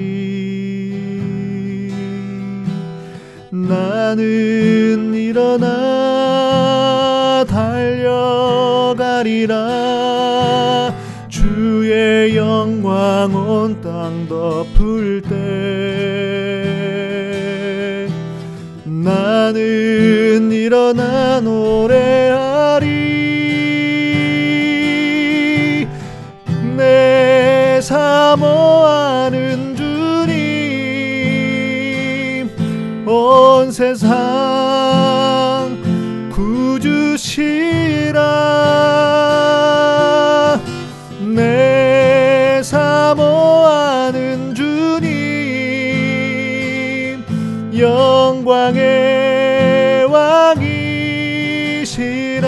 [3.52, 5.64] 나는 일어나
[7.48, 9.54] 달려가리라.
[11.28, 15.28] 주의 영광 온 땅 덮을 때
[18.84, 19.85] 나는
[20.66, 22.86] 일어나 노래하리.
[26.76, 30.26] 내 사모하는 주님
[33.06, 34.65] 온 세상
[51.96, 52.46] 왕이시라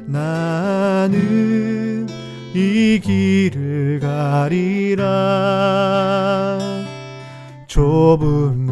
[0.06, 2.08] 나는
[2.54, 5.04] 이 길을 가리라.
[7.68, 8.63] 좁은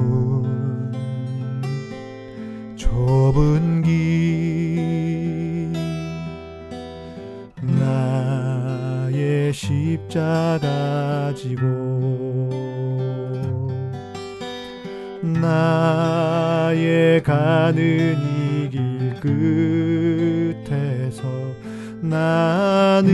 [9.61, 12.49] 십자가 지고
[15.21, 19.13] 나의 가는 이 길
[20.63, 21.21] 끝에서
[22.01, 23.11] 나는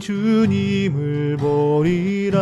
[0.00, 2.40] 주님을 보리라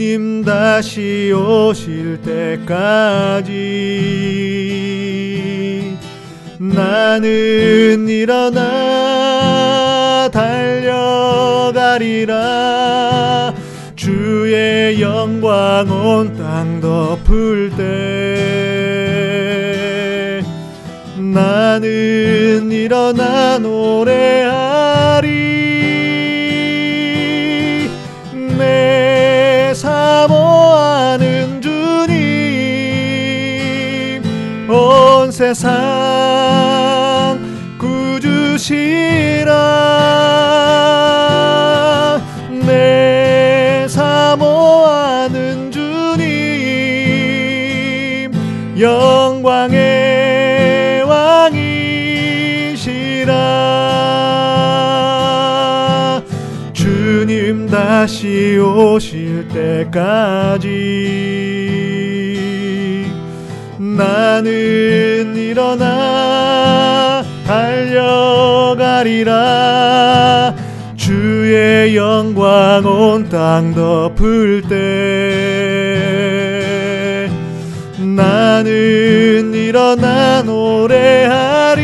[0.00, 3.50] 주님 다시 오실 때까지
[6.58, 8.60] 나는 일어나
[10.32, 12.32] 달려가리라.
[13.94, 17.82] 주의 영광 온 땅 덮을 때
[21.18, 25.49] 나는 일어나 노래하리
[35.40, 35.72] 세상
[37.78, 39.54] 구주시라.
[42.66, 46.20] 내 사모하는 주님
[48.78, 49.80] 영광의
[51.04, 51.72] 왕이시라.
[56.74, 60.68] 주님 다시 오실 때까지
[63.96, 69.34] 나는 일어나 달려가리라.
[70.96, 74.76] 주의 영광 온 땅 덮을 때
[77.98, 81.80] 나는 일어나 노래하리.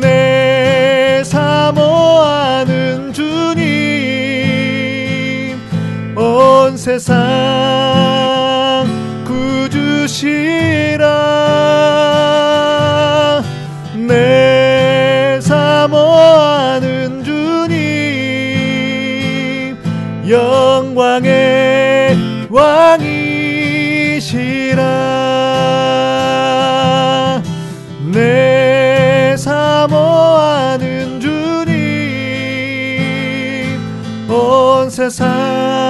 [0.00, 3.58] 내 사모하는 주님
[6.16, 7.91] 온 세상
[10.22, 11.02] 구주시라.
[14.06, 17.76] 내 사모하는 주님
[20.28, 22.16] 영광의
[22.48, 23.22] 왕이시라.
[28.12, 31.72] 내 사모하는 주님
[34.30, 35.81] 온 세상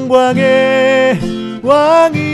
[0.00, 1.20] 영광의
[1.62, 2.30] 왕이시라.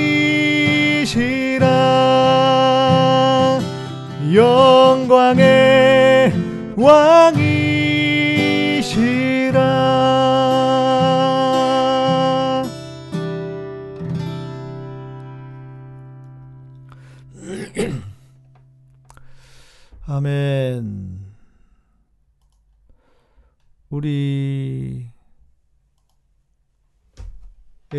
[4.33, 6.33] 영광의
[6.77, 7.57] 왕이시라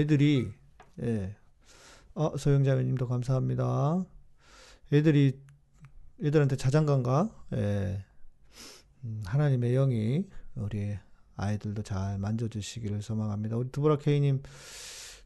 [0.07, 0.53] 애들이
[1.03, 1.35] 예.
[2.15, 4.05] 어, 소영자매님도 감사합니다.
[4.93, 5.37] 애들이
[6.23, 7.29] 애들한테 자장가인가?
[7.53, 8.05] 예.
[9.03, 10.97] 음, 하나님의 영이 우리
[11.35, 13.57] 아이들도 잘 만져주시기를 소망합니다.
[13.57, 14.41] 우리 두보라 K님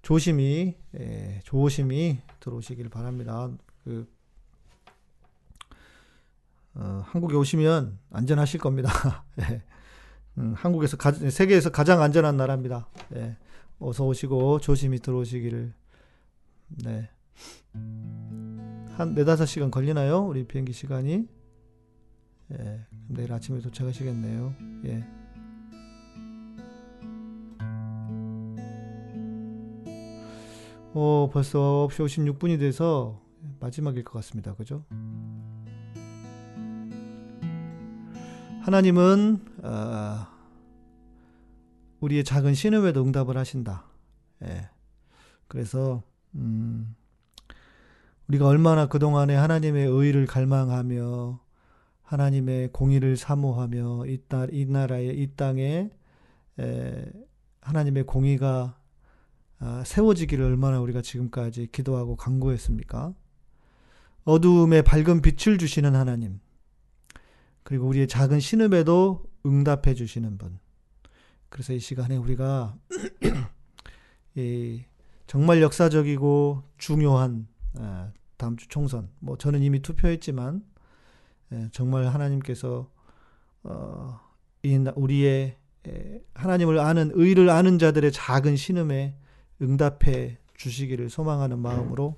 [0.02, 3.52] 조심히 예, 조심히 들어오시길 바랍니다.
[3.84, 4.12] 그
[6.74, 8.90] 어, 한국에 오시면 안전하실 겁니다.
[9.42, 9.62] 예.
[10.40, 12.88] 음, 한국에서 가, 세계에서 가장 안전한 나라입니다.
[13.16, 13.38] 예.
[13.82, 15.74] 어서 오시고 조심히 들어오시기를.
[16.84, 17.10] 네.
[18.92, 20.20] 한 네다섯 시간 걸리나요?
[20.20, 21.28] 우리 비행기 시간이?
[22.52, 22.86] 예.
[23.08, 24.54] 내일 아침에 도착하시겠네요.
[24.86, 25.04] 예.
[30.94, 33.20] 어, 벌써 9시 56분이 돼서
[33.60, 34.54] 마지막일 것 같습니다.
[34.54, 34.86] 그죠?
[38.62, 40.31] 하나님은 어,
[42.02, 43.86] 우리의 작은 신음에도 응답을 하신다.
[44.43, 44.70] 예.
[45.47, 46.04] 그래서
[46.36, 46.95] 음,
[48.28, 51.39] 우리가 얼마나 그동안에 하나님의 의를 갈망하며
[52.04, 55.89] 하나님의 공의를 사모하며 이, 나라에 이 땅에
[56.60, 57.06] 에,
[57.62, 58.78] 하나님의 공의가
[59.60, 63.14] 아, 세워지기를 얼마나 우리가 지금까지 기도하고 간구했습니까?
[64.24, 66.39] 어두움에 밝은 빛을 주시는 하나님.
[67.64, 70.60] 그리고 우리의 작은 신음에도 응답해 주시는 분.
[71.52, 72.76] 그래서 이 시간에 우리가
[74.36, 74.84] 이
[75.28, 77.47] 정말 역사적이고 중요한
[77.78, 79.10] 아, 다음 주 총선.
[79.20, 80.64] 뭐 저는 이미 투표했지만
[81.52, 82.89] 예, 정말 하나님께서
[83.64, 84.20] 어,
[84.95, 89.18] 우리의 에, 하나님을 아는 의를 아는 자들의 작은 신음에
[89.62, 92.16] 응답해 주시기를 소망하는 마음으로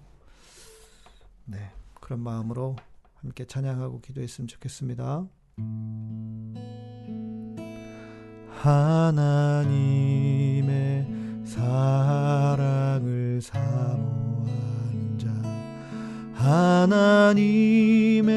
[1.46, 2.76] 네 그런 마음으로
[3.16, 5.28] 함께 찬양하고 기도했으면 좋겠습니다.
[8.64, 9.76] 하나님의
[11.44, 15.28] 사랑을 사모하는 자
[16.34, 18.30] 하나님의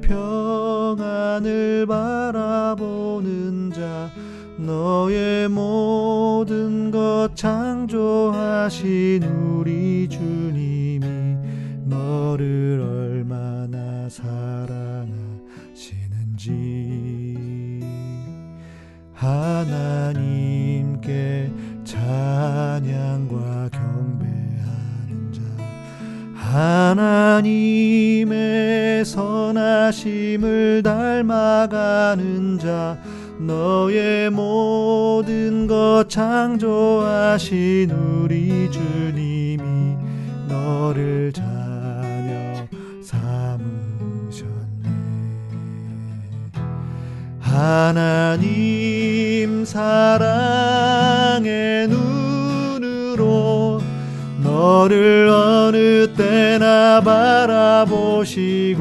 [0.00, 4.10] 평안을 바라보는 자
[4.58, 11.36] 너의 모든 것 창조하신 우리 주님이
[11.84, 15.44] 너를 얼마나 사랑하시는지
[19.24, 21.00] 하나님께
[21.84, 25.40] 찬양과 경배하는 자.
[26.94, 27.42] 하나님의
[29.06, 32.98] 선하심을 닮아가는 자.
[33.40, 39.96] 너의 모든 것 창조하신 우리 주님이
[40.48, 41.63] 너를 자
[47.54, 48.44] 하나님
[49.64, 53.80] 사랑의 눈으로
[54.42, 58.80] 너를 어느 때나 바라보시고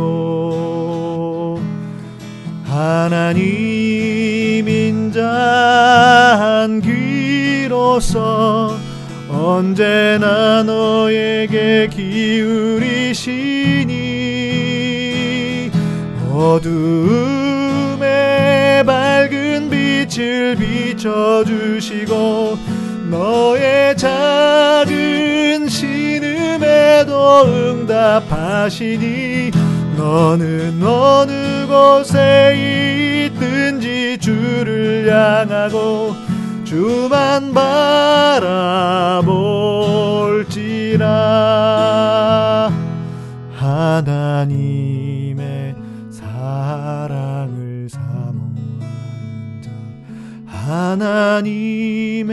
[2.63, 8.75] 하나님 인자한 귀로서
[9.29, 13.83] 언제나 너에게 기울이시니
[16.31, 17.42] 어두움
[18.33, 22.57] 에 밝은 빛을 비춰주시고
[23.09, 29.51] 너의 작은 신음에도 응답하시니
[29.97, 36.15] 너는 어느 곳에 있든지 주를 향하고
[36.63, 38.63] 주만 바라볼지라.
[43.55, 45.12] 하나님
[50.93, 52.27] 하나님의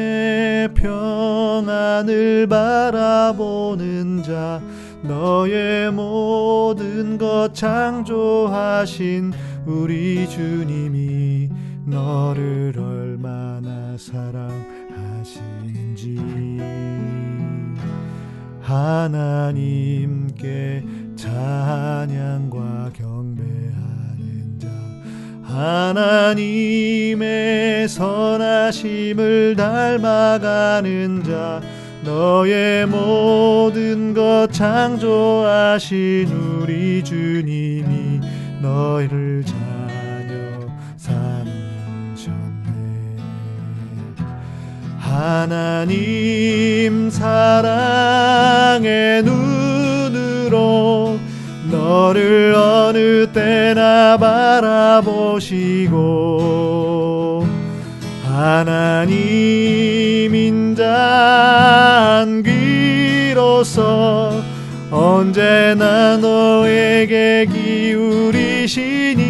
[0.74, 4.60] 평안을 바라보는 자
[5.02, 9.32] 너의 모든 것 창조하신
[9.64, 11.48] 우리 주님이
[11.86, 14.50] 너를 얼마나 사랑하시는지.
[18.60, 20.04] 하나님께
[21.16, 23.69] 찬양과 자
[25.52, 27.18] 하나님의
[27.88, 31.60] 선하심을 닮아가는 자
[32.04, 36.28] 너의 모든 것 창조하신
[36.62, 38.20] 우리 주님이
[38.62, 41.56] 너희를 자녀 삼으셨네.
[44.98, 46.30] 하나님
[47.10, 48.84] 사랑의
[49.24, 51.18] 눈으로
[51.70, 55.96] 너를 어느 때나 바라보시고
[58.24, 64.42] 하나님 인자한 귀로서
[64.90, 69.20] 언제나 너에게 기울이시니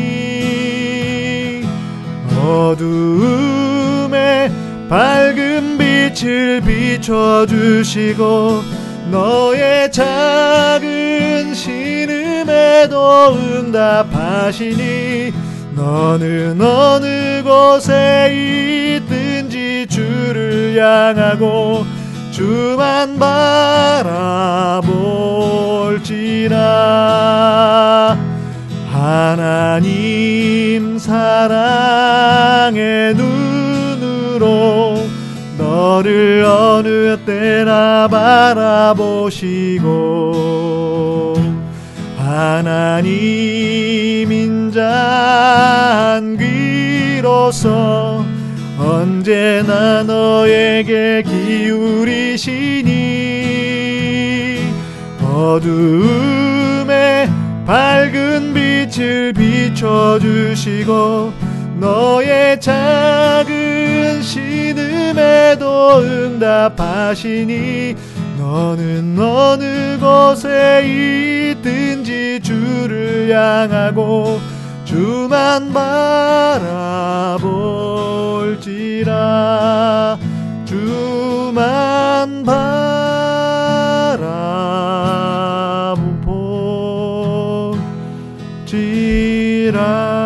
[2.39, 4.51] 어두움에
[4.89, 8.63] 밝은 빛을 비춰주시고
[9.11, 12.30] 너의 작은 신
[12.61, 15.33] 음에도 응답하시니
[15.75, 21.87] 너는 어느 곳에 있든지 주를 향하고
[22.31, 24.11] 주만 바라볼지라.
[28.93, 35.09] 하나님 사랑의 눈으로
[35.57, 40.11] 너를 어느 때나 바라보시고
[42.31, 43.11] 하나님
[44.31, 48.25] 인자한 귀로서
[48.79, 52.93] 언제나 너에게 기울이시니
[55.25, 57.29] 어두움에
[57.67, 61.33] 밝은 빛을 비춰주시고
[61.81, 67.97] 너의 작은 신음에도 응답하시니
[68.41, 70.83] 너는 어느 곳에
[71.53, 74.41] 있든지 주를 향하고
[74.87, 76.71] 주만 바라볼지라.
[80.65, 82.43] 주만
[89.67, 90.20] 바라볼지라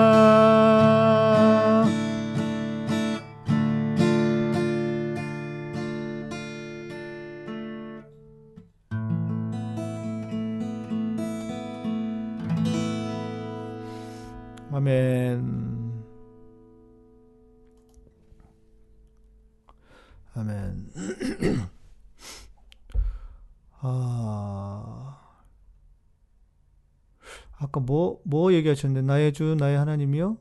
[27.74, 30.38] 아까 뭐, 뭐 얘기하셨는데, 나의 주, 나의 하나님이요?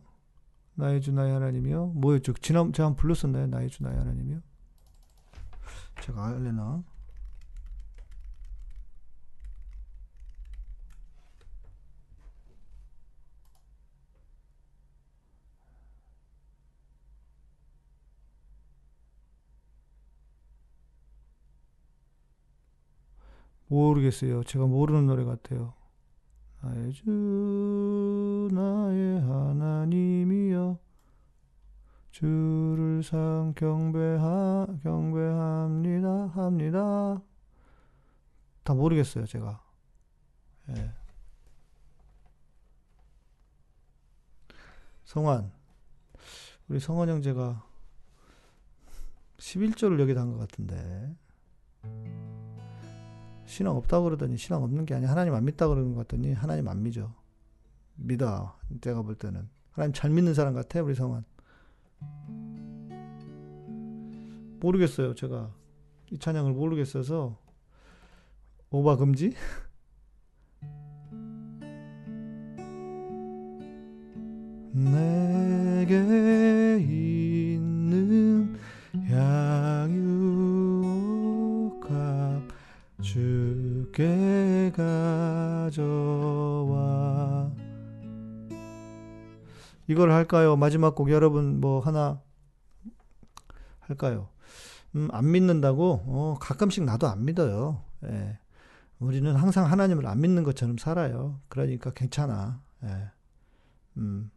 [0.76, 1.88] 나의 주, 나의 하나님이요?
[1.96, 2.34] 뭐였죠?
[2.34, 3.48] 지난, 제가 한번 불렀었나요?
[3.48, 4.40] 나의 주, 나의 하나님이요?
[6.02, 6.84] 제가 알려나?
[23.68, 24.44] 모르겠어요.
[24.44, 25.74] 제가 모르는 노래 같아요.
[26.94, 30.78] 주 나의 하나님이여
[32.12, 37.22] 주를 상 경배하 경배합니다 합니다.
[38.64, 39.62] 다 모르겠어요, 제가.
[40.70, 40.92] 예.
[45.04, 45.52] 성환
[46.70, 47.66] 우리 성환 형제가
[49.38, 51.14] 11조를 여기다 한 것 같은데
[53.54, 55.12] 신앙 없다고 그러더니 신앙 없는 게 아니야.
[55.12, 57.14] 하나님 안 믿다 그러는 것 같더니 하나님 안 믿어.
[57.96, 58.58] 믿어.
[58.82, 59.48] 제가 볼 때는.
[59.72, 61.24] 하나님 잘 믿는 사람 같아 우리 성환
[64.60, 65.54] 모르겠어요 제가.
[66.12, 67.38] 이 찬양을 모르겠어서.
[68.72, 69.36] 오바 금지?
[74.74, 76.00] 내게
[89.88, 90.56] 이걸 할까요?
[90.56, 92.22] 마지막 곡 여러분 뭐 하나
[93.80, 94.30] 할까요?
[94.96, 96.04] 음, 안 믿는다고?
[96.06, 97.84] 어, 가끔씩 나도 안 믿어요.
[98.06, 98.38] 예.
[99.00, 101.42] 우리는 항상 하나님을 안 믿는 것처럼 살아요.
[101.50, 102.62] 그러니까 괜찮아.
[102.84, 103.10] 예.
[103.98, 104.32] 음.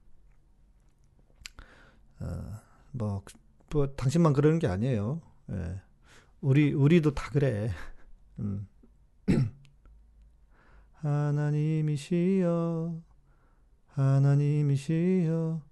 [2.20, 2.60] 어,
[2.92, 3.22] 뭐,
[3.70, 5.20] 뭐, 당신만 그러는 게 아니에요.
[5.50, 5.80] 예.
[6.40, 7.70] 우리, 우리도 다 그래.
[8.38, 8.66] 음.
[10.94, 12.94] 하나님이시여,
[13.96, 15.62] 하나님이시여,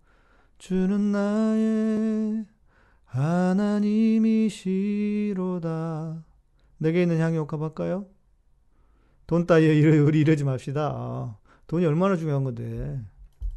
[0.56, 2.46] 주는 나의
[3.04, 3.84] 하나님이시로다.
[6.78, 8.06] 내게 있는 향이 옥합할까요?
[9.26, 10.90] 돈 따위에 이러- 이러지 맙시다.
[10.94, 13.04] 아, 돈이 얼마나 중요한 건데.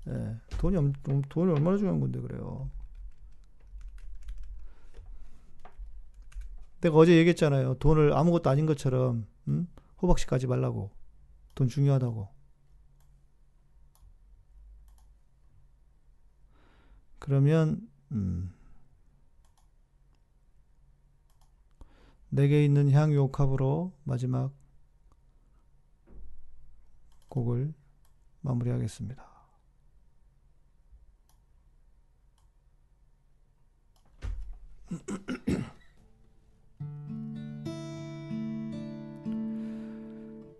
[0.09, 0.93] 예, 돈이,
[1.29, 2.69] 돈이 얼마나 중요한 건데, 그래요.
[6.81, 7.75] 내가 어제 얘기했잖아요.
[7.75, 9.67] 돈을 아무것도 아닌 것처럼, 음?
[10.01, 10.91] 호박씨 가지 말라고.
[11.55, 12.36] 돈 중요하다고.
[17.19, 18.53] 그러면, 음,
[22.29, 24.51] 내게 있는 향유 옥합으로 마지막
[27.29, 27.73] 곡을
[28.41, 29.25] 마무리하겠습니다.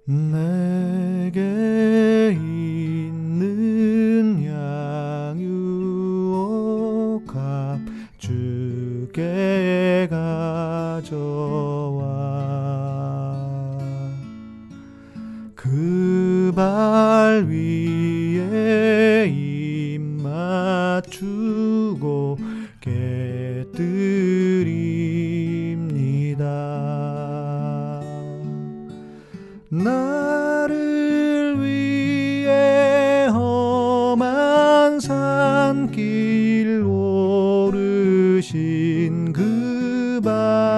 [0.08, 1.38] 내게
[11.08, 12.03] 가져와
[15.55, 21.28] 그 발 위에 입 맞추고
[22.82, 23.22] 깨뜨립니다.
[29.70, 38.43] 나를 위해 험한 산길 오르신
[39.34, 40.76] 그 발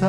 [0.00, 0.06] 신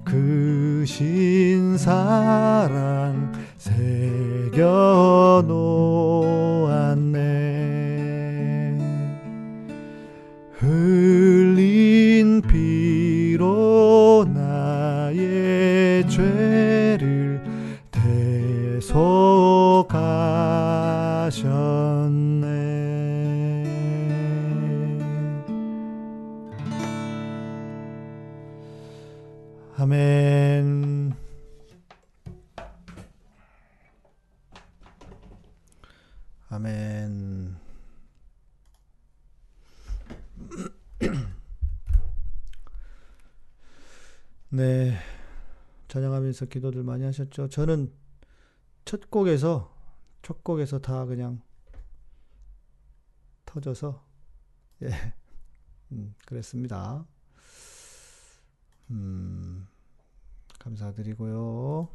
[0.04, 4.87] 크신 사랑 새겨
[46.38, 47.48] 찬양하면서 기도들 많이 하셨죠.
[47.48, 47.92] 저는
[48.84, 49.74] 첫 곡에서
[50.22, 51.42] 첫 곡에서 다 그냥
[53.44, 54.04] 터져서
[54.82, 55.14] 예.
[55.90, 57.04] 음, 그랬습니다.
[58.90, 59.66] 음
[60.60, 61.88] 감사드리고요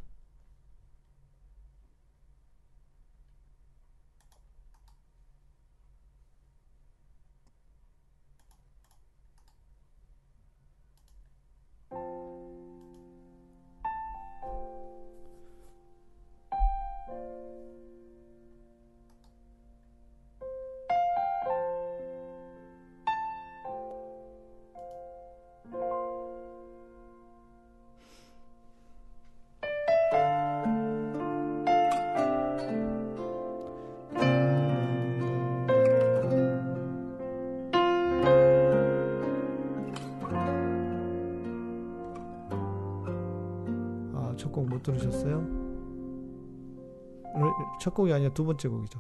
[47.94, 48.99] 첫 곡이 아니라 두 번째 곡이죠.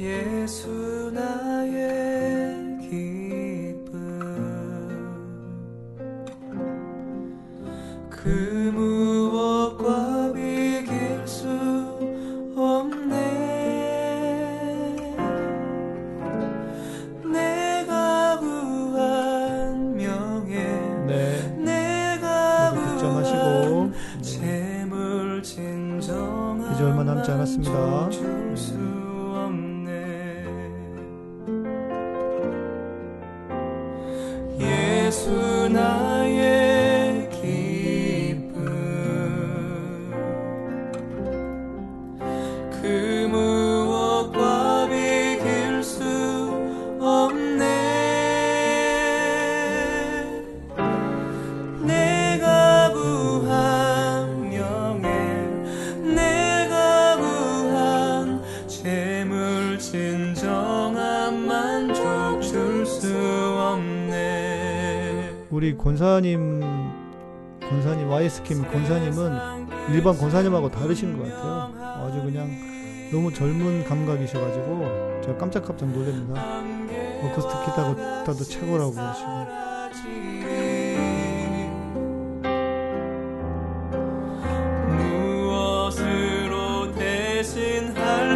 [0.00, 1.97] 예수 나의
[68.28, 71.72] YS킴 권사님은 일반 권사님하고 다르신 것 같아요.
[71.80, 72.50] 아주 그냥
[73.10, 76.62] 너무 젊은 감각이셔가지고 제가 깜짝깜짝 놀랍니다.
[77.22, 78.94] 어쿠스틱 기타 기타도 최고라고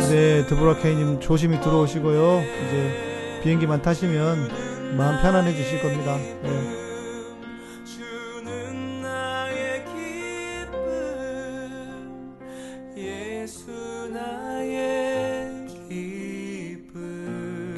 [0.00, 2.40] 수네 드보라 케이님 조심히 들어오시고요.
[2.40, 6.16] 이제 비행기만 타시면 마음 편안해지실 겁니다.
[6.16, 6.61] 네.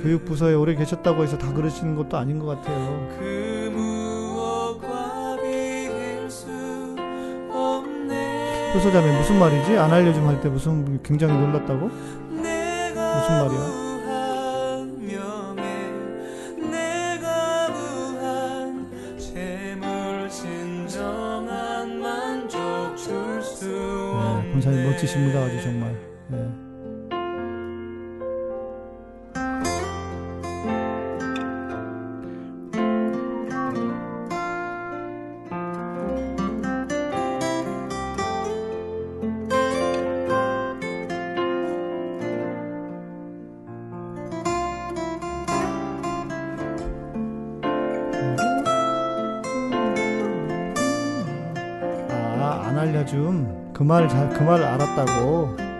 [0.05, 3.09] 교육부서에 오래 계셨다고 해서 다 그러시는 것도 아닌 것 같아요.
[3.19, 3.73] 그
[8.75, 9.79] 효소자매 무슨 말이지?
[9.79, 11.89] 안 알려줌 할 때 무슨 굉장히 놀랐다고?
[11.89, 13.84] 무슨 말이야?
[53.85, 55.74] 그말 잘, 그말 알았다고.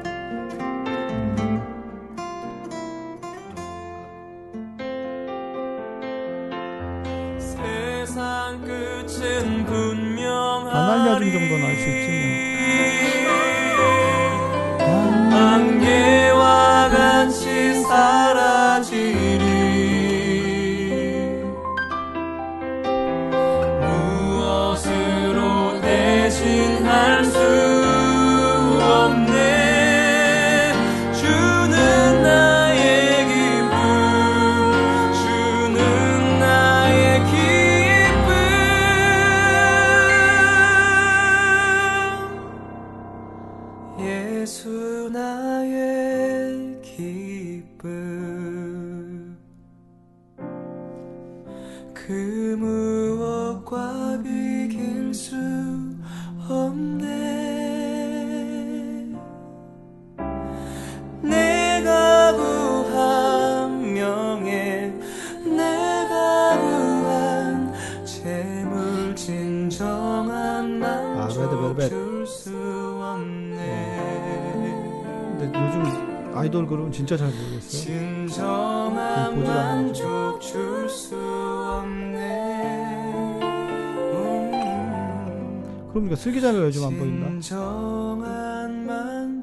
[86.25, 87.27] 슬기자매가 요즘 안 보인다.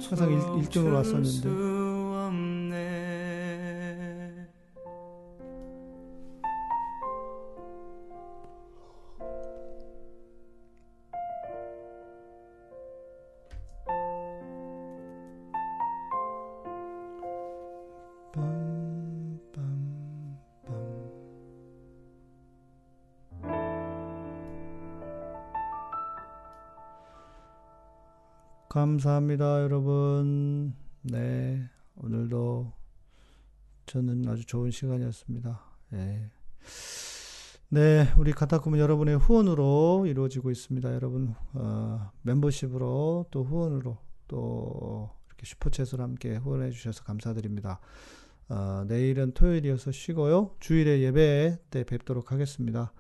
[0.10, 1.71] 항상 일- 일등으로 줄 왔었는데.
[28.72, 30.74] 감사합니다, 여러분.
[31.02, 31.62] 네,
[31.98, 32.72] 오늘도
[33.86, 35.62] 저는 아주 좋은 시간이었습니다.
[35.92, 36.32] 예.
[37.68, 40.94] 네, 우리 카타콤은 여러분의 후원으로 이루어지고 있습니다.
[40.96, 43.98] 여러분 어, 멤버십으로 또 후원으로
[44.30, 47.82] 또 이렇게 슈퍼챗으로 함께 후원해 주셔서 감사드립니다.
[48.48, 50.56] 어, 내일은 토요일이어서 쉬고요.
[50.62, 52.94] 주일에 예배 때 뵙도록 하겠습니다.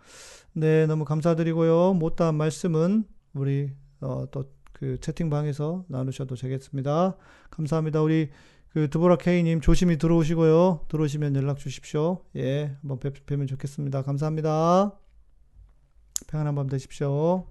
[0.51, 1.93] 네, 너무 감사드리고요.
[1.93, 3.71] 못다한 말씀은 우리
[4.01, 4.51] 어, 또
[4.81, 7.15] 그 채팅방에서 나누셔도 되겠습니다.
[7.51, 8.01] 감사합니다.
[8.01, 8.31] 우리
[8.69, 10.87] 그 드보라 K님 조심히 들어오시고요.
[10.89, 12.23] 들어오시면 연락 주십시오.
[12.35, 14.01] 예, 한번 뵙, 뵈면 좋겠습니다.
[14.01, 14.97] 감사합니다.
[16.25, 17.45] 평안한 밤 되십시오.